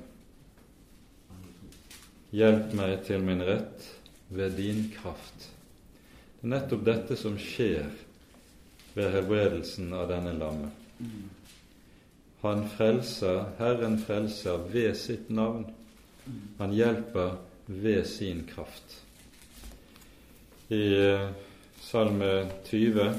[2.31, 3.89] Hjelp meg til min rett
[4.31, 5.49] ved din kraft.
[6.39, 7.91] Det er nettopp dette som skjer
[8.95, 10.83] ved helbredelsen av denne lammet.
[12.45, 15.67] Han frelser, Herren frelser ved sitt navn.
[16.63, 19.01] Han hjelper ved sin kraft.
[20.75, 21.29] I eh,
[21.81, 22.31] Salme
[22.67, 23.13] 20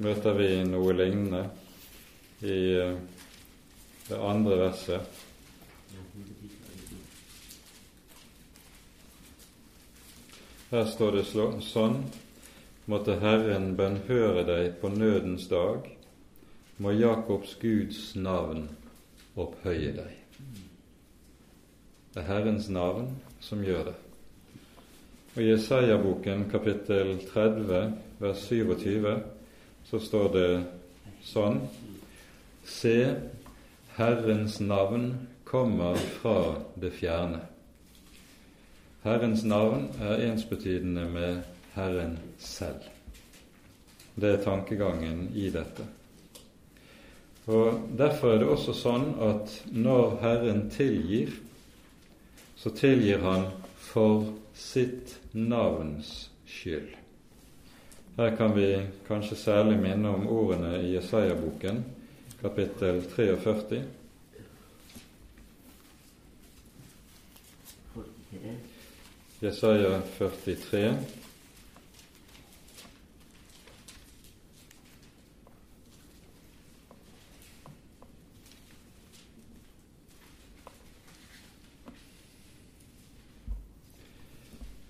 [0.00, 1.42] møter vi noe lignende
[2.40, 2.94] i eh,
[4.08, 5.18] det andre verset.
[10.70, 12.00] Her står det sånn
[12.88, 15.84] Måtte Herren bønnhøre deg på nødens dag,
[16.80, 18.70] må Jakobs Guds navn
[19.36, 20.14] opphøye deg.
[22.14, 23.10] Det er Herrens navn
[23.44, 23.98] som gjør det.
[25.38, 29.04] Og I Jesaja-boken kapittel 30 vers 27
[29.86, 30.46] så står det
[31.22, 31.60] sånn
[32.66, 32.94] Se,
[33.94, 35.04] Herrens navn
[35.46, 37.38] kommer fra det fjerne.
[39.04, 41.38] Herrens navn er ensbetydende med
[41.76, 42.90] Herren selv.
[44.18, 45.86] Det er tankegangen i dette.
[47.46, 51.30] Og Derfor er det også sånn at når Herren tilgir,
[52.58, 53.46] så tilgir Han
[53.88, 56.96] for sitt navns skyld.
[58.16, 61.84] Her kan vi kanskje særlig minne om ordene i Jesaja-boken,
[62.40, 63.84] kapittel 43.
[69.40, 70.96] Jesaja 43.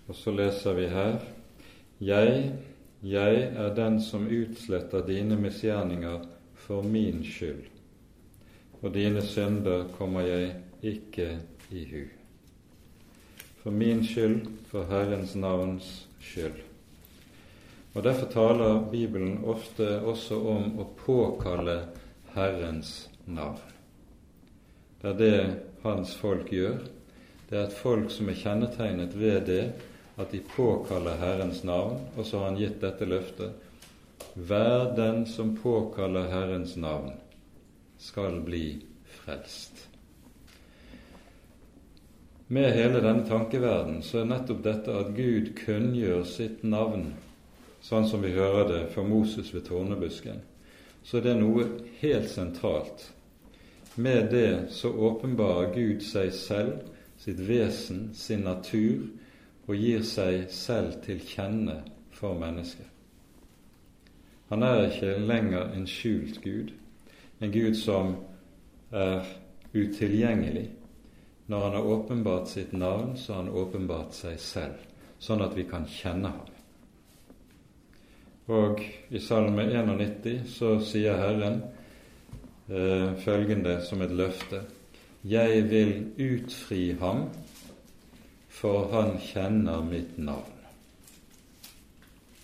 [0.08, 1.18] Og så leser vi her
[2.00, 2.52] Jeg,
[3.02, 6.22] jeg er den som utsletter dine misgjerninger
[6.58, 7.66] for min skyld,
[8.82, 11.28] og dine synder kommer jeg ikke
[11.70, 12.04] i hu.
[13.62, 16.62] For min skyld, for Herrens navns skyld.
[17.94, 21.80] Og Derfor taler Bibelen ofte også om å påkalle
[22.34, 23.58] Herrens navn.
[25.02, 25.40] Det er det
[25.82, 26.78] hans folk gjør.
[27.48, 29.62] Det er et folk som er kjennetegnet ved det
[30.18, 33.52] at de påkaller Herrens navn, og så har han gitt dette løftet.
[34.34, 37.12] Hver den som påkaller Herrens navn,
[37.98, 39.88] skal bli frelst.
[42.50, 47.10] Med hele denne tankeverden så er nettopp dette at Gud kunngjør sitt navn,
[47.84, 50.40] sånn som vi hører det for Moses ved tornebusken,
[51.04, 51.66] så det er noe
[52.00, 53.10] helt sentralt.
[53.94, 56.86] Med det så åpenbarer Gud seg selv,
[57.18, 59.08] sitt vesen, sin natur,
[59.68, 61.82] og gir seg selv til kjenne
[62.16, 62.86] for mennesket.
[64.48, 66.72] Han er ikke lenger en skjult Gud,
[67.40, 68.14] en Gud som
[68.90, 69.26] er
[69.74, 70.70] utilgjengelig.
[71.46, 74.80] Når han har åpenbart sitt navn, så har han åpenbart seg selv,
[75.20, 76.54] sånn at vi kan kjenne ham.
[78.48, 78.80] Og
[79.12, 81.60] i Salme 91 så sier Herren
[82.72, 84.62] eh, følgende som et løfte
[85.28, 87.26] Jeg vil utfri ham
[88.48, 90.56] for han kjenner mitt navn.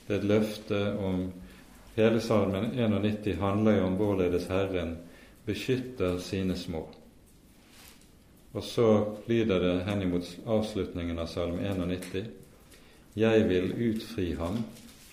[0.07, 1.27] Det er et løfte om
[1.95, 4.97] Hele salmen 91 handler jo om hvorledes Herren
[5.47, 6.89] beskytter sine små.
[8.55, 8.89] Og så
[9.27, 12.27] lyder det henimot avslutningen av salme 91
[13.15, 14.59] Jeg vil utfri ham,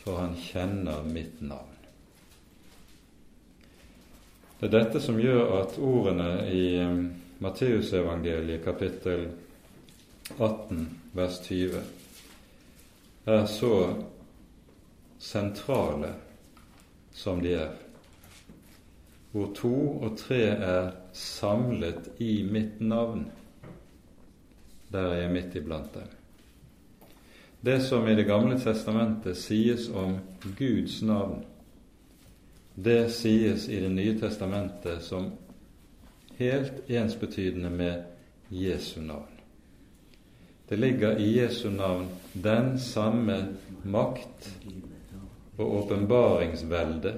[0.02, 1.70] for han kjenner mitt navn.
[4.60, 7.06] Det er dette som gjør at ordene i um,
[7.42, 9.28] Matteusevangeliet kapittel
[10.40, 11.82] 18 vers 20
[13.26, 13.76] er så
[15.20, 16.14] sentrale
[17.14, 17.76] som de er,
[19.32, 23.28] hvor to og tre er samlet i mitt navn.
[24.92, 26.10] Der er jeg midt iblant dem.
[27.62, 30.18] Det som i Det gamle testamentet sies om
[30.58, 31.46] Guds navn,
[32.76, 35.32] det sies i Det nye testamentet som
[36.38, 38.04] helt ensbetydende med
[38.50, 39.31] Jesu navn.
[40.72, 43.46] Det ligger i Jesu navn den samme
[43.84, 44.46] makt
[45.58, 47.12] og åpenbaringsvelde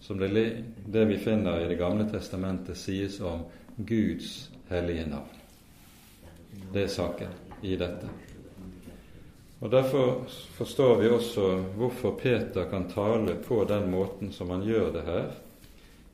[0.00, 3.44] som det, det vi finner i Det gamle testamentet sies om
[3.76, 5.36] Guds hellige navn.
[6.72, 8.10] Det er saken i dette.
[9.60, 10.24] Og Derfor
[10.58, 15.30] forstår vi også hvorfor Peter kan tale på den måten som han gjør det her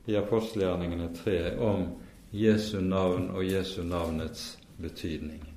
[0.05, 1.87] i apostelgjerningene 3 om
[2.31, 5.52] Jesu navn og Jesu navnets betydning.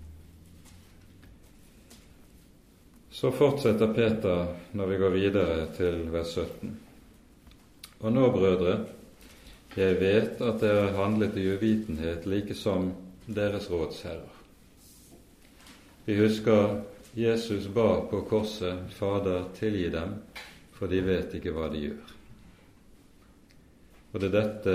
[3.16, 4.46] Så fortsetter Peter
[4.76, 6.72] når vi går videre til vers 17.
[8.04, 8.74] Og nå, brødre,
[9.72, 12.90] jeg vet at dere handlet i uvitenhet like som
[13.24, 14.34] deres rådsherrer.
[16.04, 16.82] Vi husker
[17.16, 20.12] Jesus ba på korset, Fader, tilgi dem,
[20.76, 22.10] for de vet ikke hva de gjør.
[24.12, 24.74] Og det er dette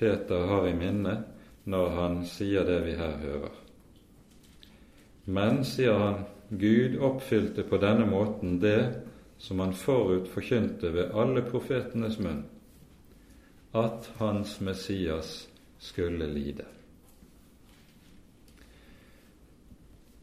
[0.00, 1.18] Peter har i minne
[1.68, 3.60] når han sier det vi her hører.
[5.26, 9.02] Men, sier han, Gud oppfylte på denne måten det
[9.38, 12.44] som han forut forkynte ved alle profetenes munn,
[13.74, 16.64] at hans Messias skulle lide.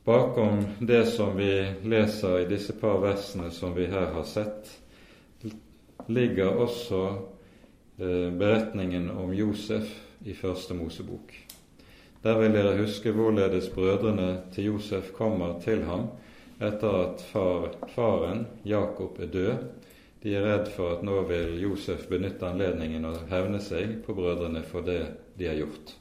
[0.04, 1.52] Bakom det som vi
[1.84, 4.72] leser i disse par versene som vi her har sett,
[6.08, 7.04] ligger også
[8.00, 9.88] eh, beretningen om Josef
[10.28, 11.32] i Første Mosebok.
[12.24, 16.06] Der vil dere huske hvorledes brødrene til Josef kommer til ham
[16.64, 19.66] etter at far, faren, Jakob, er død.
[20.24, 24.62] De er redd for at nå vil Josef benytte anledningen og hevne seg på brødrene
[24.64, 25.02] for det
[25.36, 25.92] de har gjort.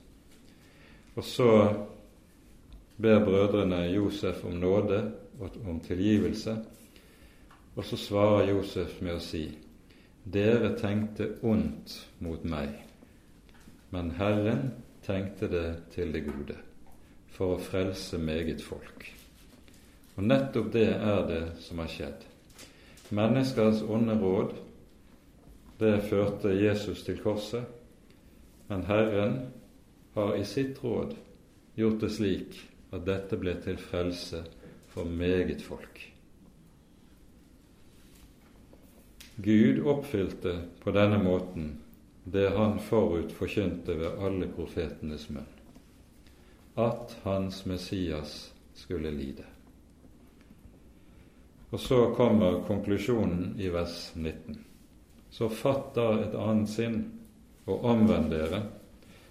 [1.17, 1.49] Og så
[3.03, 5.01] ber brødrene Josef om nåde
[5.41, 6.55] og om tilgivelse,
[7.75, 9.49] og så svarer Josef med å si:"
[10.23, 12.69] Dere tenkte ondt mot meg,
[13.91, 14.69] men Herren
[15.07, 16.57] tenkte det til det gode,
[17.33, 19.09] for å frelse meget folk.
[20.17, 22.27] Og nettopp det er det som har skjedd.
[23.13, 24.55] Menneskers onde råd,
[25.81, 27.65] det førte Jesus til korset,
[28.69, 29.39] men Herren
[30.15, 31.17] har i sitt råd
[31.77, 32.61] gjort det slik
[32.93, 34.45] at dette ble til frelse
[34.93, 36.01] for meget folk.
[39.43, 41.71] Gud oppfylte på denne måten
[42.25, 45.49] det han forut forkynte ved alle profetenes munn,
[46.75, 49.45] at hans Messias skulle lide.
[51.73, 54.59] Og så kommer konklusjonen i vers 19.
[55.31, 56.99] Så fatt da et annet sinn
[57.65, 58.61] og omvend dere,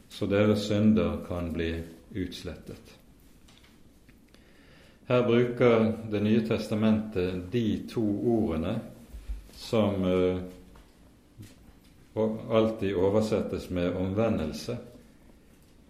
[0.09, 1.75] så deres synder kan bli
[2.17, 2.97] utslettet.
[5.05, 8.79] Her bruker Det nye testamentet de to ordene
[9.53, 10.41] som uh,
[12.13, 14.77] og alltid oversettes med omvendelse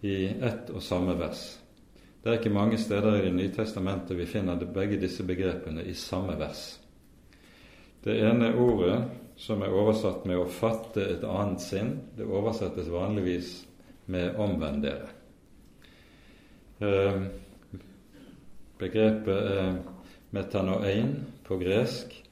[0.00, 1.42] i ett og samme vers.
[2.22, 5.94] Det er ikke mange steder i Det nye testamentet vi finner begge disse begrepene i
[5.94, 6.78] samme vers.
[8.04, 9.02] Det ene ordet,
[9.36, 13.66] som er oversatt med 'å fatte et annet sinn', det oversettes vanligvis
[14.06, 15.08] med 'omvend dere'.
[16.80, 17.22] Eh,
[18.78, 19.74] begrepet er
[20.30, 22.22] metanoein på gresk,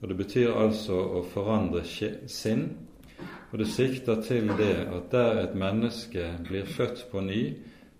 [0.00, 1.82] og det betyr altså å forandre
[2.26, 2.85] sinn
[3.50, 7.42] og det sikter til det at der et menneske blir født på ny,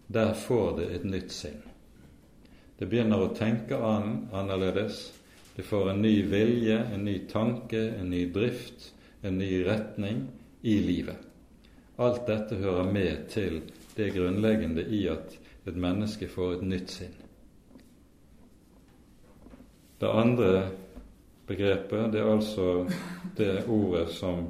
[0.08, 1.62] der får det et nytt sinn.
[2.78, 4.98] Det begynner å tenke an, annerledes.
[5.56, 8.90] Det får en ny vilje, en ny tanke, en ny drift,
[9.22, 10.26] en ny retning
[10.62, 11.22] i livet.
[11.96, 13.62] Alt dette hører med til
[13.96, 17.14] det grunnleggende i at et menneske får et nytt sinn.
[19.96, 20.50] Det andre
[21.48, 22.84] begrepet det er altså
[23.38, 24.44] det ordet som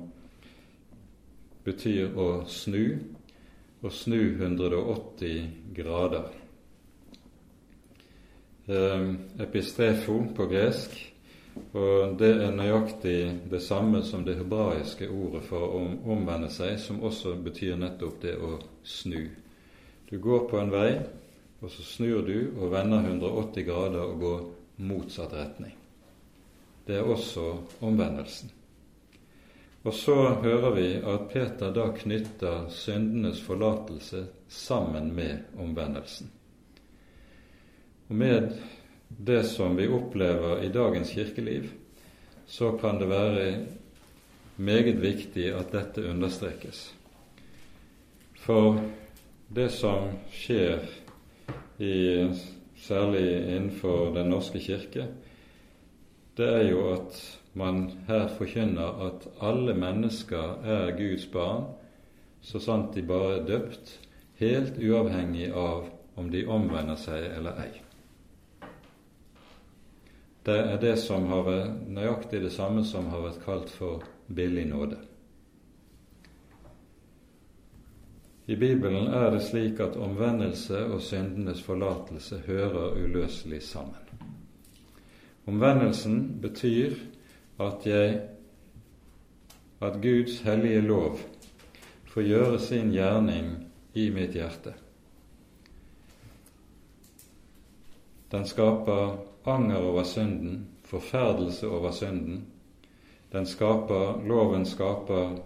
[1.67, 2.97] betyr å snu,
[3.83, 6.31] og snu 180 grader.
[8.67, 10.97] eh, epistrefo på gresk,
[11.73, 13.19] og det er nøyaktig
[13.51, 18.35] det samme som det hebraiske ordet for å omvende seg, som også betyr nettopp det
[18.37, 19.23] å snu.
[20.11, 20.91] Du går på en vei,
[21.63, 24.45] og så snur du og vender 180 grader og går
[24.87, 25.73] motsatt retning.
[26.87, 27.49] Det er også
[27.81, 28.53] omvendelsen.
[29.87, 36.33] Og så hører vi at Peter da knytter syndenes forlatelse sammen med omvendelsen.
[38.09, 38.49] Og med
[39.09, 41.71] det som vi opplever i dagens kirkeliv,
[42.47, 43.47] så kan det være
[44.57, 46.89] meget viktig at dette understrekes.
[48.43, 48.81] For
[49.55, 50.83] det som skjer
[51.79, 52.27] i,
[52.77, 55.07] særlig innenfor Den norske kirke,
[56.37, 61.65] det er jo at man her forkynner at alle mennesker er Guds barn,
[62.41, 63.97] så sant de bare er døpt,
[64.37, 67.73] helt uavhengig av om de omvender seg eller ei.
[70.47, 74.69] Det er det som har vært nøyaktig det samme som har vært kalt for billig
[74.71, 75.01] nåde.
[78.47, 84.05] I Bibelen er det slik at omvendelse og syndenes forlatelse hører uløselig sammen.
[85.51, 86.95] Omvendelsen betyr
[87.59, 88.21] at jeg
[89.81, 91.19] at Guds hellige lov
[92.09, 93.51] får gjøre sin gjerning
[93.95, 94.73] i mitt hjerte.
[98.33, 102.47] Den skaper anger over synden, forferdelse over synden.
[103.33, 105.37] Den skaper, Loven skaper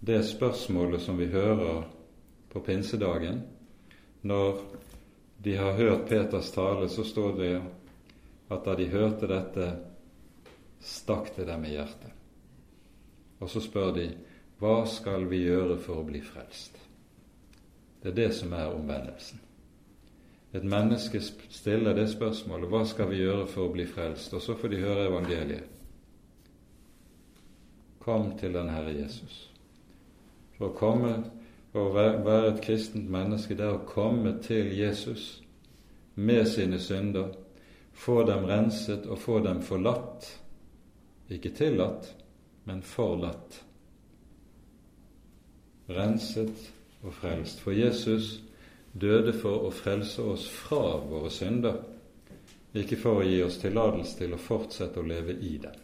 [0.00, 1.82] det spørsmålet som vi hører
[2.52, 3.42] på pinsedagen.
[4.22, 4.60] Når
[5.44, 7.54] de har hørt Peters tale, så står det
[8.50, 9.70] at da de hørte dette,
[10.80, 12.12] stakk det dem i hjertet.
[13.40, 14.08] Og så spør de
[14.60, 16.76] hva skal vi gjøre for å bli frelst?
[18.02, 19.40] Det er det som er omvendelsen.
[20.52, 24.34] Et menneske stiller det spørsmålet hva skal vi gjøre for å bli frelst?
[24.34, 25.76] Og så får de høre evangeliet.
[28.00, 29.44] Kom til den Herre Jesus.
[30.56, 31.12] For å komme
[31.72, 35.38] og være et kristent menneske, det er å komme til Jesus
[36.20, 37.30] med sine synder,
[37.92, 40.26] få dem renset og få dem forlatt.
[41.30, 42.14] Ikke tillatt,
[42.66, 43.60] men forlatt.
[45.90, 46.70] Renset
[47.02, 47.62] og frelst.
[47.62, 48.40] For Jesus
[48.92, 51.78] døde for å frelse oss fra våre synder,
[52.74, 55.78] ikke for å gi oss tillatelse til å fortsette å leve i dem.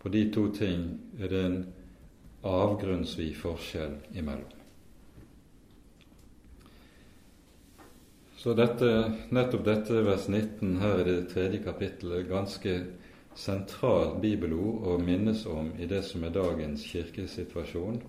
[0.00, 1.62] På de to ting er det en
[2.46, 4.52] avgrunnsvid forskjell imellom.
[8.36, 8.88] Så dette,
[9.34, 12.74] nettopp dette vers 19 her i det tredje kapittelet ganske
[13.36, 18.00] sentralt bibelord å minnes om i det som er dagens kirkesituasjon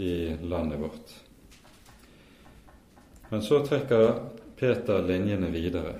[0.00, 0.12] i
[0.42, 1.16] landet vårt.
[3.30, 4.14] Men så trekker
[4.58, 5.94] Peter linjene videre,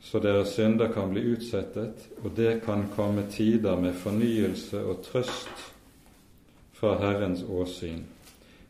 [0.00, 5.64] så deres synder kan bli utsettet, og det kan komme tider med fornyelse og trøst
[6.78, 8.04] fra Herrens åsyn,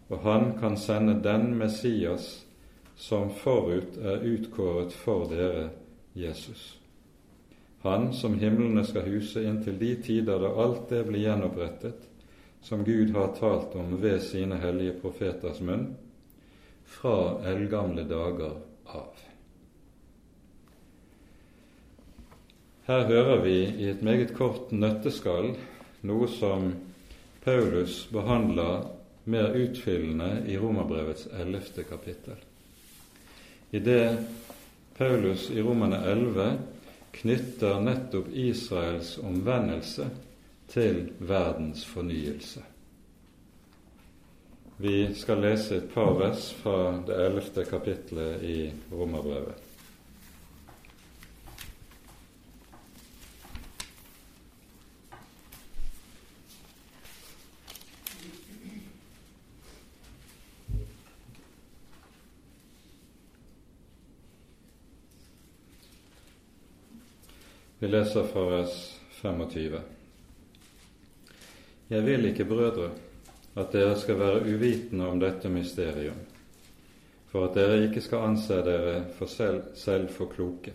[0.09, 2.47] og Han kan sende den Messias
[2.97, 5.69] som forut er utkåret for dere,
[6.15, 6.79] Jesus.
[7.87, 12.09] Han som himlene skal huse inntil de tider da alt det blir gjenopprettet,
[12.63, 15.93] som Gud har talt om ved sine hellige profeters munn,
[16.83, 18.59] fra eldgamle dager
[18.91, 19.15] av.
[22.91, 25.53] Her hører vi i et meget kort nøtteskall
[26.07, 26.73] noe som
[27.47, 28.89] Paulus behandler
[29.31, 32.39] mer utfyllende i Romerbrevets ellevte kapittel.
[33.71, 34.17] I det
[34.99, 36.51] Paulus i Romerne 11
[37.21, 40.09] knytter nettopp Israels omvendelse
[40.69, 42.63] til verdens fornyelse.
[44.77, 48.59] Vi skal lese et par vers fra det ellevte kapitlet i
[48.93, 49.63] Romerbrevet.
[67.87, 69.81] Vi leser fra vers 25.
[71.89, 72.89] Jeg vil ikke, brødre,
[73.55, 76.19] at dere skal være uvitende om dette mysterium,
[77.31, 80.75] for at dere ikke skal anse dere for selv, selv for kloke.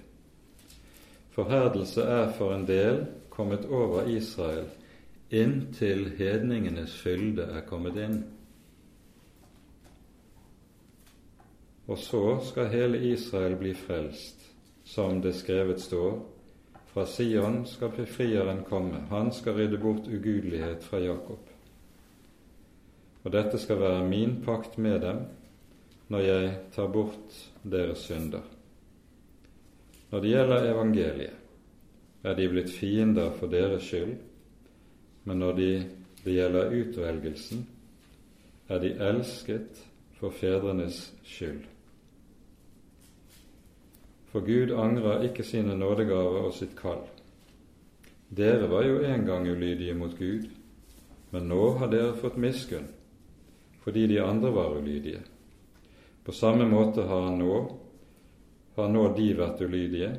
[1.35, 4.71] Forherdelse er for en del kommet over Israel
[5.31, 8.19] inntil hedningenes fylde er kommet inn.
[11.91, 14.53] Og så skal hele Israel bli frelst,
[14.85, 16.21] som det skrevet står.
[16.91, 21.47] Fra Sion skal befrieren komme, han skal rydde bort ugudelighet fra Jakob.
[23.23, 25.21] Og dette skal være min pakt med dem
[26.11, 28.43] når jeg tar bort deres synder.
[30.11, 31.37] Når det gjelder evangeliet,
[32.23, 34.17] er de blitt fiender for deres skyld,
[35.23, 35.69] men når de,
[36.25, 37.63] det gjelder utvelgelsen,
[38.67, 39.79] er de elsket
[40.19, 41.70] for fedrenes skyld.
[44.31, 47.03] For Gud angrer ikke sine nådegaver og sitt kall.
[48.31, 50.47] Dere var jo en gang ulydige mot Gud,
[51.31, 52.87] men nå har dere fått miskunn
[53.81, 55.23] fordi de andre var ulydige.
[56.23, 57.55] På samme måte har nå,
[58.75, 60.11] har nå de vært ulydige,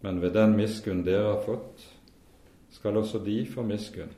[0.00, 1.84] men ved den miskunn dere har fått,
[2.72, 4.08] skal også de få miskunn.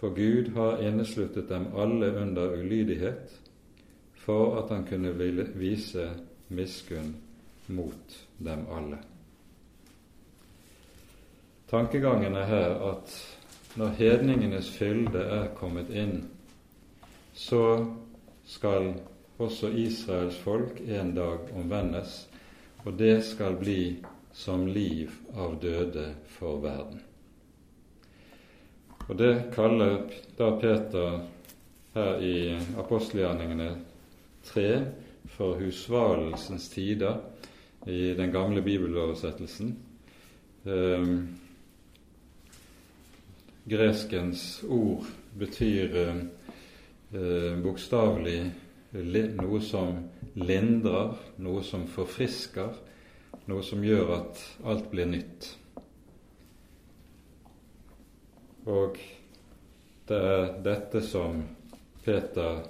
[0.00, 3.30] For Gud har innesluttet dem alle under ulydighet,
[4.18, 6.10] for at han kunne vise
[6.50, 7.14] miskunn
[7.68, 8.98] mot dem alle.
[11.70, 13.12] Tankegangen er her at
[13.76, 16.22] når hedningenes fylde er kommet inn,
[17.34, 17.86] så
[18.48, 18.94] skal
[19.38, 22.24] også Israels folk en dag omvendes,
[22.86, 23.98] og det skal bli
[24.32, 26.08] som liv av døde
[26.38, 27.02] for verden.
[29.08, 30.02] Og Det kaller
[30.36, 31.20] da Peter
[31.94, 33.70] her i apostelgjerningene
[34.44, 34.68] 3
[35.36, 37.16] for husvalelsens tider
[37.86, 39.76] i den gamle bibeloversettelsen.
[40.64, 41.06] Eh,
[43.64, 45.04] greskens ord
[45.38, 45.96] betyr
[47.12, 48.40] eh, bokstavelig
[49.36, 49.98] noe som
[50.38, 51.14] lindrer,
[51.44, 52.72] noe som forfrisker,
[53.48, 55.50] noe som gjør at alt blir nytt.
[58.68, 58.98] Og
[60.08, 61.42] det er dette som
[62.04, 62.62] Peter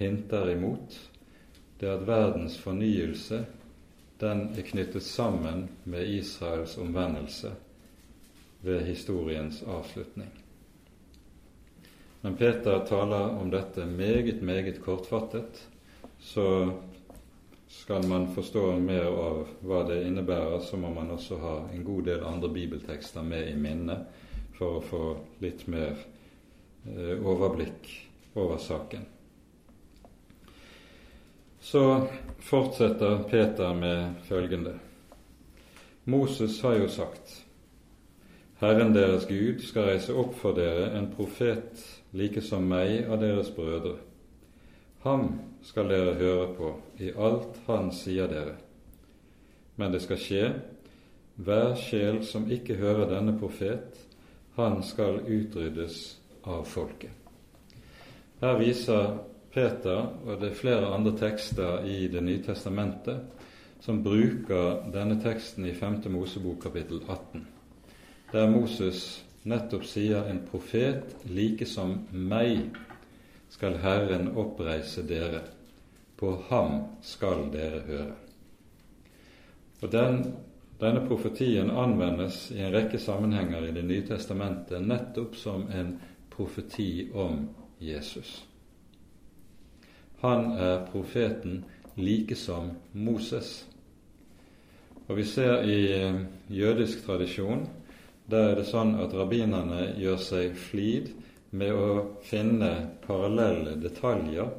[0.00, 0.96] hinter imot,
[1.80, 3.44] det er at verdens fornyelse
[4.20, 7.52] den er knyttet sammen med Israels omvendelse
[8.60, 10.30] ved historiens avslutning.
[12.20, 15.68] Men Peter taler om dette meget, meget kortfattet,
[16.18, 16.72] så
[17.68, 22.02] skal man forstå mer av hva det innebærer, så må man også ha en god
[22.10, 24.26] del andre bibeltekster med i minnet
[24.58, 25.04] for å få
[25.40, 25.94] litt mer
[26.84, 27.88] eh, overblikk
[28.34, 29.06] over saken.
[31.60, 32.06] Så
[32.38, 34.78] fortsetter Peter med følgende.
[36.04, 37.44] Moses har jo sagt
[38.60, 41.80] Herren deres Gud skal reise opp for dere en profet
[42.16, 43.94] like som meg av deres brødre.
[45.04, 45.30] Ham
[45.64, 48.58] skal dere høre på i alt han sier dere.
[49.80, 50.44] Men det skal skje,
[51.40, 53.96] hver sjel som ikke hører denne profet,
[54.56, 56.02] han skal utryddes
[56.44, 57.12] av folket.
[58.40, 59.14] Her viser
[59.54, 63.20] Peter, og det er flere andre tekster i Det nye testamentet,
[63.80, 66.02] som bruker denne teksten i 5.
[66.12, 67.46] Mosebok kapittel 18,
[68.32, 72.76] der Moses nettopp sier en profet like som meg
[73.50, 75.42] skal Herren oppreise dere,
[76.16, 78.14] på ham skal dere høre.
[79.80, 80.22] Og den,
[80.80, 85.90] Denne profetien anvendes i en rekke sammenhenger i Det nye testamentet nettopp som en
[86.32, 87.42] profeti om
[87.80, 88.49] Jesus.
[90.20, 91.64] Han er profeten
[91.96, 93.66] like som Moses.
[95.08, 97.66] Og Vi ser i eh, jødisk tradisjon
[98.30, 101.08] der er det sånn at rabbinerne gjør seg flid
[101.50, 101.86] med å
[102.22, 102.68] finne
[103.02, 104.52] parallelle detaljer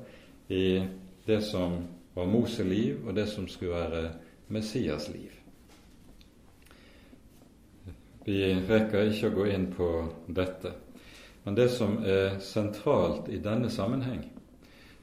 [0.51, 0.82] i
[1.24, 1.78] det som
[2.14, 4.01] var Moseliv, og det som skulle være
[4.51, 5.32] Messias liv.
[8.26, 9.88] Vi rekker ikke å gå inn på
[10.28, 10.74] dette,
[11.45, 14.26] men det som er sentralt i denne sammenheng,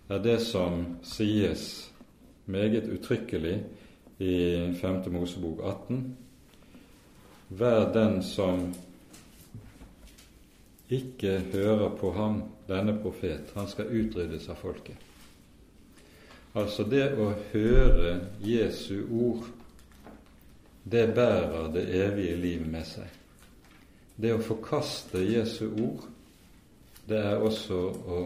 [0.08, 1.90] er det som sies
[2.46, 3.64] meget uttrykkelig
[4.18, 4.34] i
[4.80, 5.12] 5.
[5.12, 6.16] Mosebok 18.
[7.48, 8.74] Vær den som
[10.88, 14.96] ikke hører på ham, denne profet, han skal utryddes av folket.
[16.56, 19.44] Altså det å høre Jesu ord,
[20.84, 23.08] det bærer det evige liv med seg.
[24.16, 26.08] Det å forkaste Jesu ord,
[27.08, 27.78] det er også
[28.08, 28.22] å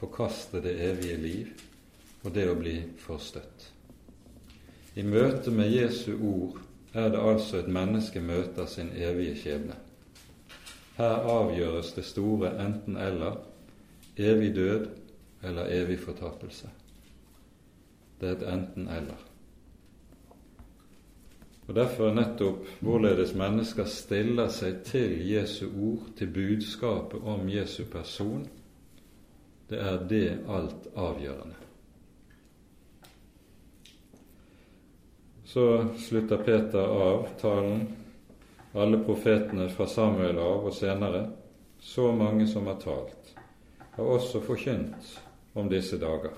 [0.00, 1.52] forkaste det evige liv
[2.24, 3.68] og det å bli forstøtt.
[4.98, 6.58] I møte med Jesu ord
[6.92, 9.76] er det altså et menneske møter sin evige skjebne.
[10.96, 13.38] Her avgjøres det store enten-eller,
[14.18, 14.88] evig død
[15.46, 16.68] eller evig fortapelse.
[18.20, 19.26] Det er et enten-eller.
[21.70, 27.84] Og Derfor er nettopp hvorledes mennesker stiller seg til Jesu ord, til budskapet om Jesu
[27.86, 28.42] person,
[29.70, 31.54] det er det alt avgjørende.
[35.50, 37.86] Så slutter Peter av talen,
[38.72, 41.24] alle profetene fra Samuel av og senere,
[41.78, 43.32] så mange som har talt,
[43.94, 45.14] har også forkynt
[45.58, 46.34] om disse dager.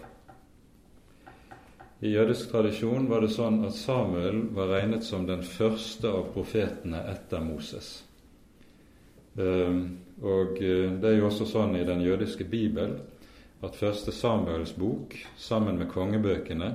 [2.01, 7.05] I jødisk tradisjon var det sånn at Samuel var regnet som den første av profetene
[7.12, 7.95] etter Moses.
[9.39, 9.85] Ehm,
[10.20, 12.99] og eh, det er jo også sånn i den jødiske bibel
[13.62, 16.74] at første Samuels bok sammen med kongebøkene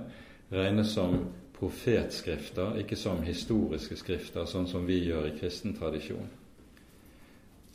[0.51, 1.19] regnes som
[1.57, 6.29] profetskrifter, ikke som historiske skrifter, sånn som vi gjør i kristen tradisjon.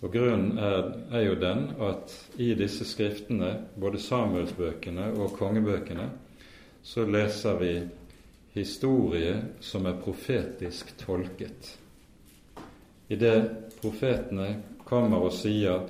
[0.02, 6.08] Og Grunnen er, er jo den at i disse skriftene, både Samuelsbøkene og kongebøkene,
[6.82, 7.74] så leser vi
[8.56, 11.76] historie som er profetisk tolket.
[13.12, 14.48] Idet profetene
[14.86, 15.86] kommer og sier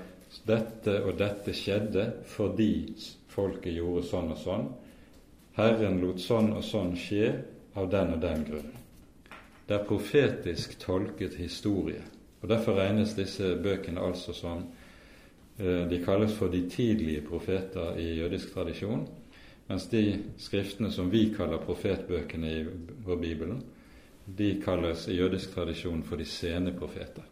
[0.46, 2.72] dette og dette skjedde fordi
[3.32, 4.68] folket gjorde sånn og sånn.
[5.56, 7.32] Herren lot sånn og sånn skje
[7.76, 8.70] av den og den grunn.
[9.66, 12.02] Det er profetisk tolket historie.
[12.42, 14.64] og Derfor regnes disse bøkene altså som
[15.58, 19.06] eh, de kalles for de tidlige profeter i jødisk tradisjon,
[19.68, 20.02] mens de
[20.42, 22.64] skriftene som vi kaller profetbøkene i
[23.06, 23.62] vår Bibelen,
[24.26, 27.24] de kalles i jødisk tradisjon for de sene profeter.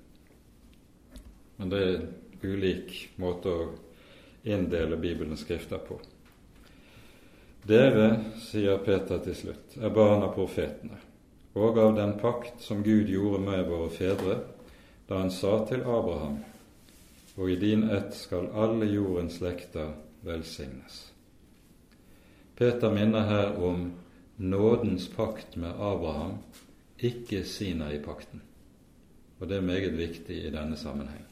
[1.56, 1.84] Men det
[2.42, 3.68] ulik måte å
[4.42, 5.98] inndele Bibelens skrifter på.
[7.66, 8.06] Dere,
[8.40, 10.96] sier Peter til slutt, er barn av profetene,
[11.54, 14.38] og av den pakt som Gud gjorde med våre fedre
[15.10, 16.38] da han sa til Abraham,
[17.36, 19.92] og i din ett skal alle jordens slekter
[20.24, 21.10] velsignes.
[22.56, 23.90] Peter minner her om
[24.36, 26.38] nådens pakt med Abraham,
[26.98, 28.42] ikke Sinai-pakten.
[29.40, 31.29] Og det er meget viktig i denne sammenheng.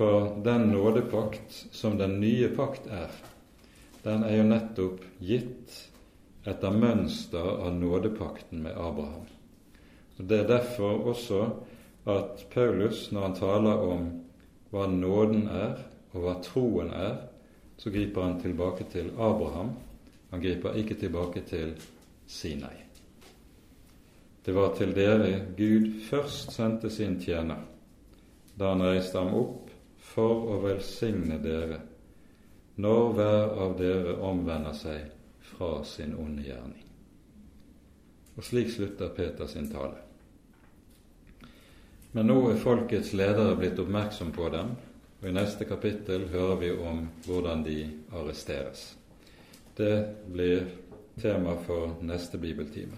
[0.00, 3.10] For den nådepakt som den nye pakt er,
[4.02, 5.74] den er jo nettopp gitt
[6.48, 9.26] etter mønster av nådepakten med Abraham.
[10.16, 11.42] Og Det er derfor også
[12.08, 14.08] at Paulus, når han taler om
[14.72, 15.76] hva nåden er,
[16.14, 17.18] og hva troen er,
[17.76, 19.74] så griper han tilbake til Abraham.
[20.30, 21.74] Han griper ikke tilbake til
[22.26, 22.78] Sinai.
[24.46, 27.60] Det var til dere Gud først sendte sin tjener,
[28.56, 29.69] da han reiste ham opp
[30.10, 31.80] for å velsigne dere
[32.80, 35.10] når hver av dere omvender seg
[35.50, 36.86] fra sin onde gjerning.
[38.36, 39.98] Og slik slutter Peter sin tale.
[42.12, 44.72] Men nå er folkets ledere blitt oppmerksom på dem,
[45.20, 47.76] og I neste kapittel hører vi om hvordan de
[48.16, 48.94] arresteres.
[49.76, 49.94] Det
[50.26, 50.64] blir
[51.20, 52.96] tema for neste bibeltime.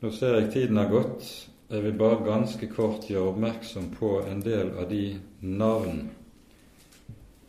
[0.00, 1.24] Nå ser jeg tiden har gått.
[1.70, 5.14] Jeg vil bare ganske kort gjøre oppmerksom på en del av de
[5.44, 6.08] navn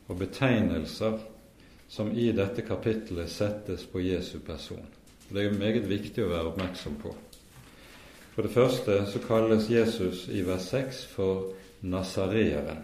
[0.07, 1.19] og betegnelser
[1.87, 4.83] som i dette kapittelet settes på Jesu person.
[5.29, 7.13] Det er meget viktig å være oppmerksom på.
[8.35, 11.53] For det første så kalles Jesus i vers 6 for
[11.87, 12.83] Nasareeren.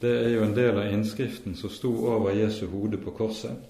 [0.00, 3.60] Det er jo en del av innskriften som sto over Jesu hode på korset.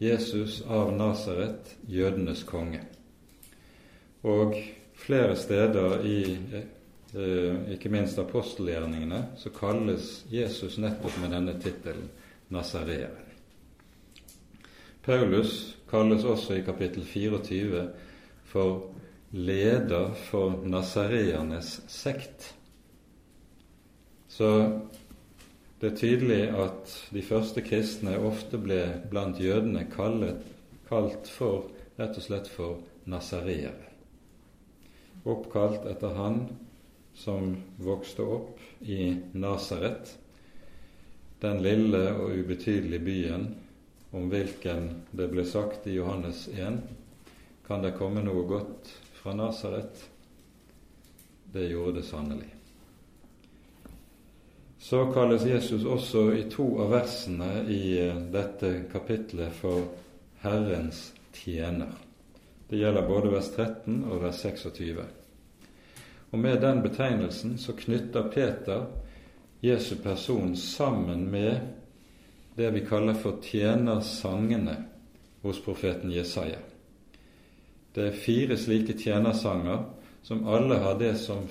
[0.00, 2.82] Jesus av Nasaret, jødenes konge.
[4.22, 4.54] Og
[4.94, 6.20] flere steder i
[7.10, 12.06] ikke minst apostelgjerningene så kalles Jesus nettopp med denne tittelen
[12.50, 13.26] Nasareeren.
[15.02, 17.84] Paulus kalles også i kapittel 24
[18.50, 18.90] for
[19.30, 22.54] leder for nasareernes sekt.
[24.28, 24.50] Så
[25.80, 30.42] det er tydelig at de første kristne ofte ble blant jødene kallet,
[30.90, 33.88] kalt for rett og slett for nasareere.
[35.24, 36.42] Oppkalt etter han
[37.20, 40.14] som vokste opp i Nasaret,
[41.40, 43.44] den lille og ubetydelige byen
[44.16, 46.80] om hvilken det ble sagt i Johannes 1
[47.66, 48.88] kan det komme noe godt
[49.20, 50.00] fra Nasaret?
[51.52, 52.48] Det gjorde det sannelig.
[54.80, 59.84] Så kalles Jesus også i to av versene i eh, dette kapitlet for
[60.40, 61.92] Herrens tjener.
[62.66, 65.04] Det gjelder både vers 13 og vers 26.
[66.30, 68.86] Og med den betegnelsen så knytter Peter
[69.60, 71.60] Jesu person sammen med
[72.56, 74.76] det vi kaller for tjenersangene
[75.42, 76.58] hos profeten Jesaja.
[77.94, 79.84] Det er fire slike tjenersanger
[80.22, 81.48] som alle har det som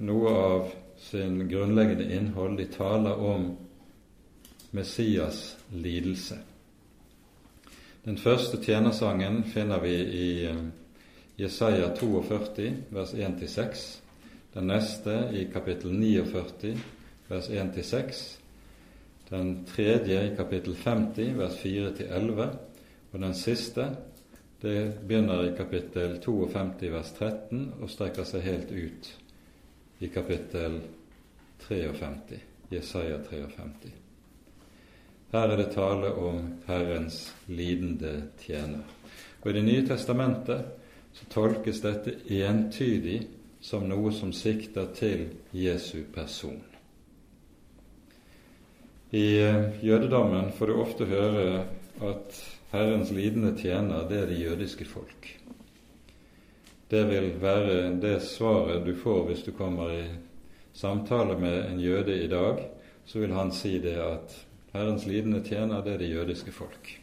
[0.00, 0.70] noe av
[1.00, 2.56] sin grunnleggende innhold.
[2.56, 3.50] De taler om
[4.70, 6.38] Messias lidelse.
[8.04, 10.62] Den første tjenersangen finner vi i eh,
[11.40, 13.84] Jesaja 42, vers 1-6.
[14.52, 16.74] Den neste i kapittel 49,
[17.28, 18.38] vers 1-6.
[19.30, 22.48] Den tredje i kapittel 50, vers 4-11.
[23.12, 23.86] Og den siste
[24.60, 29.08] det begynner i kapittel 52, vers 13, og strekker seg helt ut
[30.04, 30.76] i kapittel
[31.64, 33.94] 53, Jesaja 53.
[35.32, 38.84] Her er det tale om Herrens lidende tjener.
[39.40, 40.76] Og I Det nye testamentet
[41.12, 43.20] så tolkes dette entydig
[43.60, 46.60] som noe som sikter til Jesu person.
[49.10, 51.64] I eh, jødedommen får du ofte høre
[52.06, 52.40] at
[52.70, 55.32] Herrens lidende tjener, det er det jødiske folk.
[56.90, 60.04] Det vil være det svaret du får hvis du kommer i
[60.74, 62.62] samtale med en jøde i dag.
[63.06, 64.34] Så vil han si det at
[64.72, 66.99] Herrens lidende tjener, det er det jødiske folk.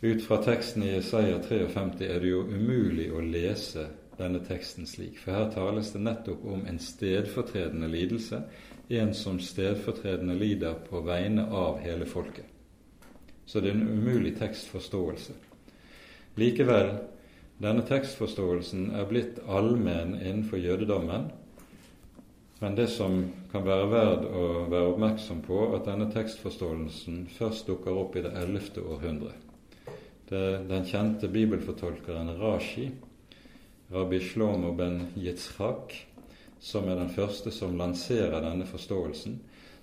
[0.00, 3.88] Ut fra teksten i Isaiah 53 er det jo umulig å lese
[4.18, 8.38] denne teksten slik, for her tales det nettopp om en stedfortredende lidelse,
[8.88, 12.46] en som stedfortredende lider på vegne av hele folket.
[13.46, 15.34] Så det er en umulig tekstforståelse.
[16.38, 16.92] Likevel,
[17.58, 21.26] denne tekstforståelsen er blitt allmenn innenfor jødedommen,
[22.62, 23.18] men det som
[23.50, 28.34] kan være verd å være oppmerksom på, at denne tekstforståelsen først dukker opp i det
[28.38, 29.34] ellevte århundre.
[30.28, 32.90] Den kjente bibelfortolkeren Rashi,
[33.88, 35.94] rabbi Shlomo ben Yitzhak,
[36.60, 39.38] som er den første som lanserer denne forståelsen.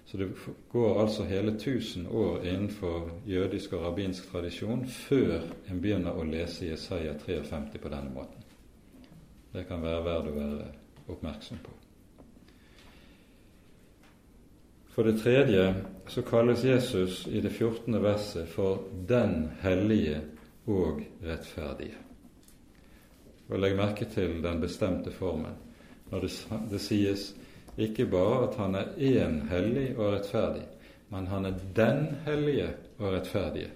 [0.05, 0.27] Så det
[0.71, 5.39] går altså hele 1000 år innenfor jødisk og rabbinsk tradisjon før
[5.69, 8.45] en begynner å lese Jesaja 53 på denne måten.
[9.53, 10.69] Det kan være verd å være
[11.07, 11.73] oppmerksom på.
[14.95, 15.73] For det tredje
[16.07, 17.97] så kalles Jesus i det 14.
[18.03, 20.21] verset for Den hellige
[20.65, 21.97] og rettferdige.
[23.49, 25.61] Og Legg merke til den bestemte formen
[26.11, 26.31] når det,
[26.71, 27.33] det sies
[27.77, 30.63] ikke bare at han er én hellig og rettferdig,
[31.09, 33.71] men han er den hellige og rettferdige.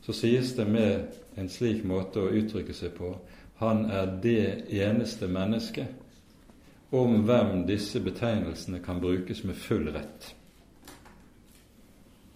[0.00, 1.04] Så sies det med
[1.36, 3.12] en slik måte å uttrykke seg på
[3.58, 5.86] han er det eneste mennesket
[6.94, 10.34] om hvem disse betegnelsene kan brukes med full rett.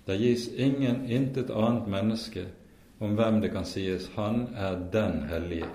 [0.06, 2.46] Det gis ingen intet annet menneske
[3.02, 5.74] om hvem det kan sies 'han er den hellige',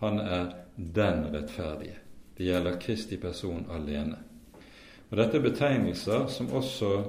[0.00, 1.98] 'han er den rettferdige'.
[2.38, 4.16] Det gjelder Kristi person alene.
[5.10, 7.04] Og Dette er betegnelser som også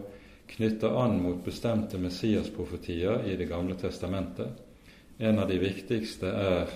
[0.48, 4.48] knytter an mot bestemte Messias-profetier i Det gamle testamentet.
[5.20, 6.68] En av de viktigste er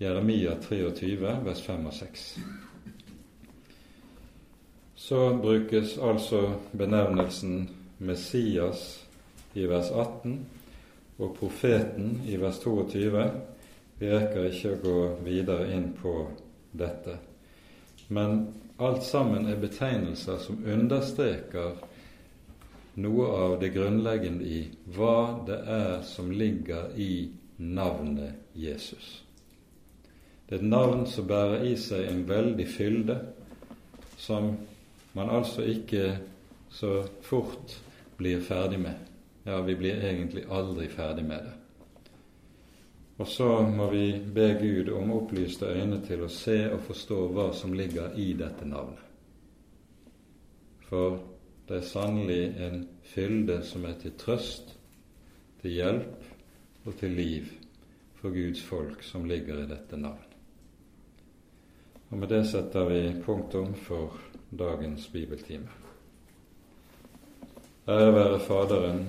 [0.00, 2.38] Jeremia 23, vers 5 og 6
[5.10, 9.06] så brukes altså benevnelsen Messias
[9.54, 10.34] i vers 18
[11.20, 13.24] og profeten i vers 22.
[14.00, 14.96] Vi rekker ikke å gå
[15.26, 16.14] videre inn på
[16.72, 17.18] dette.
[18.08, 18.46] Men
[18.80, 21.76] alt sammen er betegnelser som understreker
[23.00, 24.62] noe av det grunnleggende i
[24.96, 27.28] hva det er som ligger i
[27.60, 29.20] navnet Jesus.
[30.48, 33.20] Det er et navn som bærer i seg en veldig fylde,
[34.18, 34.54] som
[35.14, 36.16] man altså ikke
[36.72, 37.76] så fort
[38.18, 39.09] blir ferdig med.
[39.44, 41.56] Ja, vi blir egentlig aldri ferdig med det.
[43.20, 47.50] Og så må vi be Gud om opplyste øyne til å se og forstå hva
[47.52, 49.02] som ligger i dette navnet.
[50.88, 51.18] For
[51.68, 52.80] det er sannelig en
[53.12, 54.72] fylde som er til trøst,
[55.60, 57.52] til hjelp og til liv
[58.20, 60.26] for Guds folk som ligger i dette navn.
[62.10, 64.16] Og med det setter vi punktum for
[64.50, 65.68] dagens bibeltime.
[67.88, 69.08] Ære være Faderen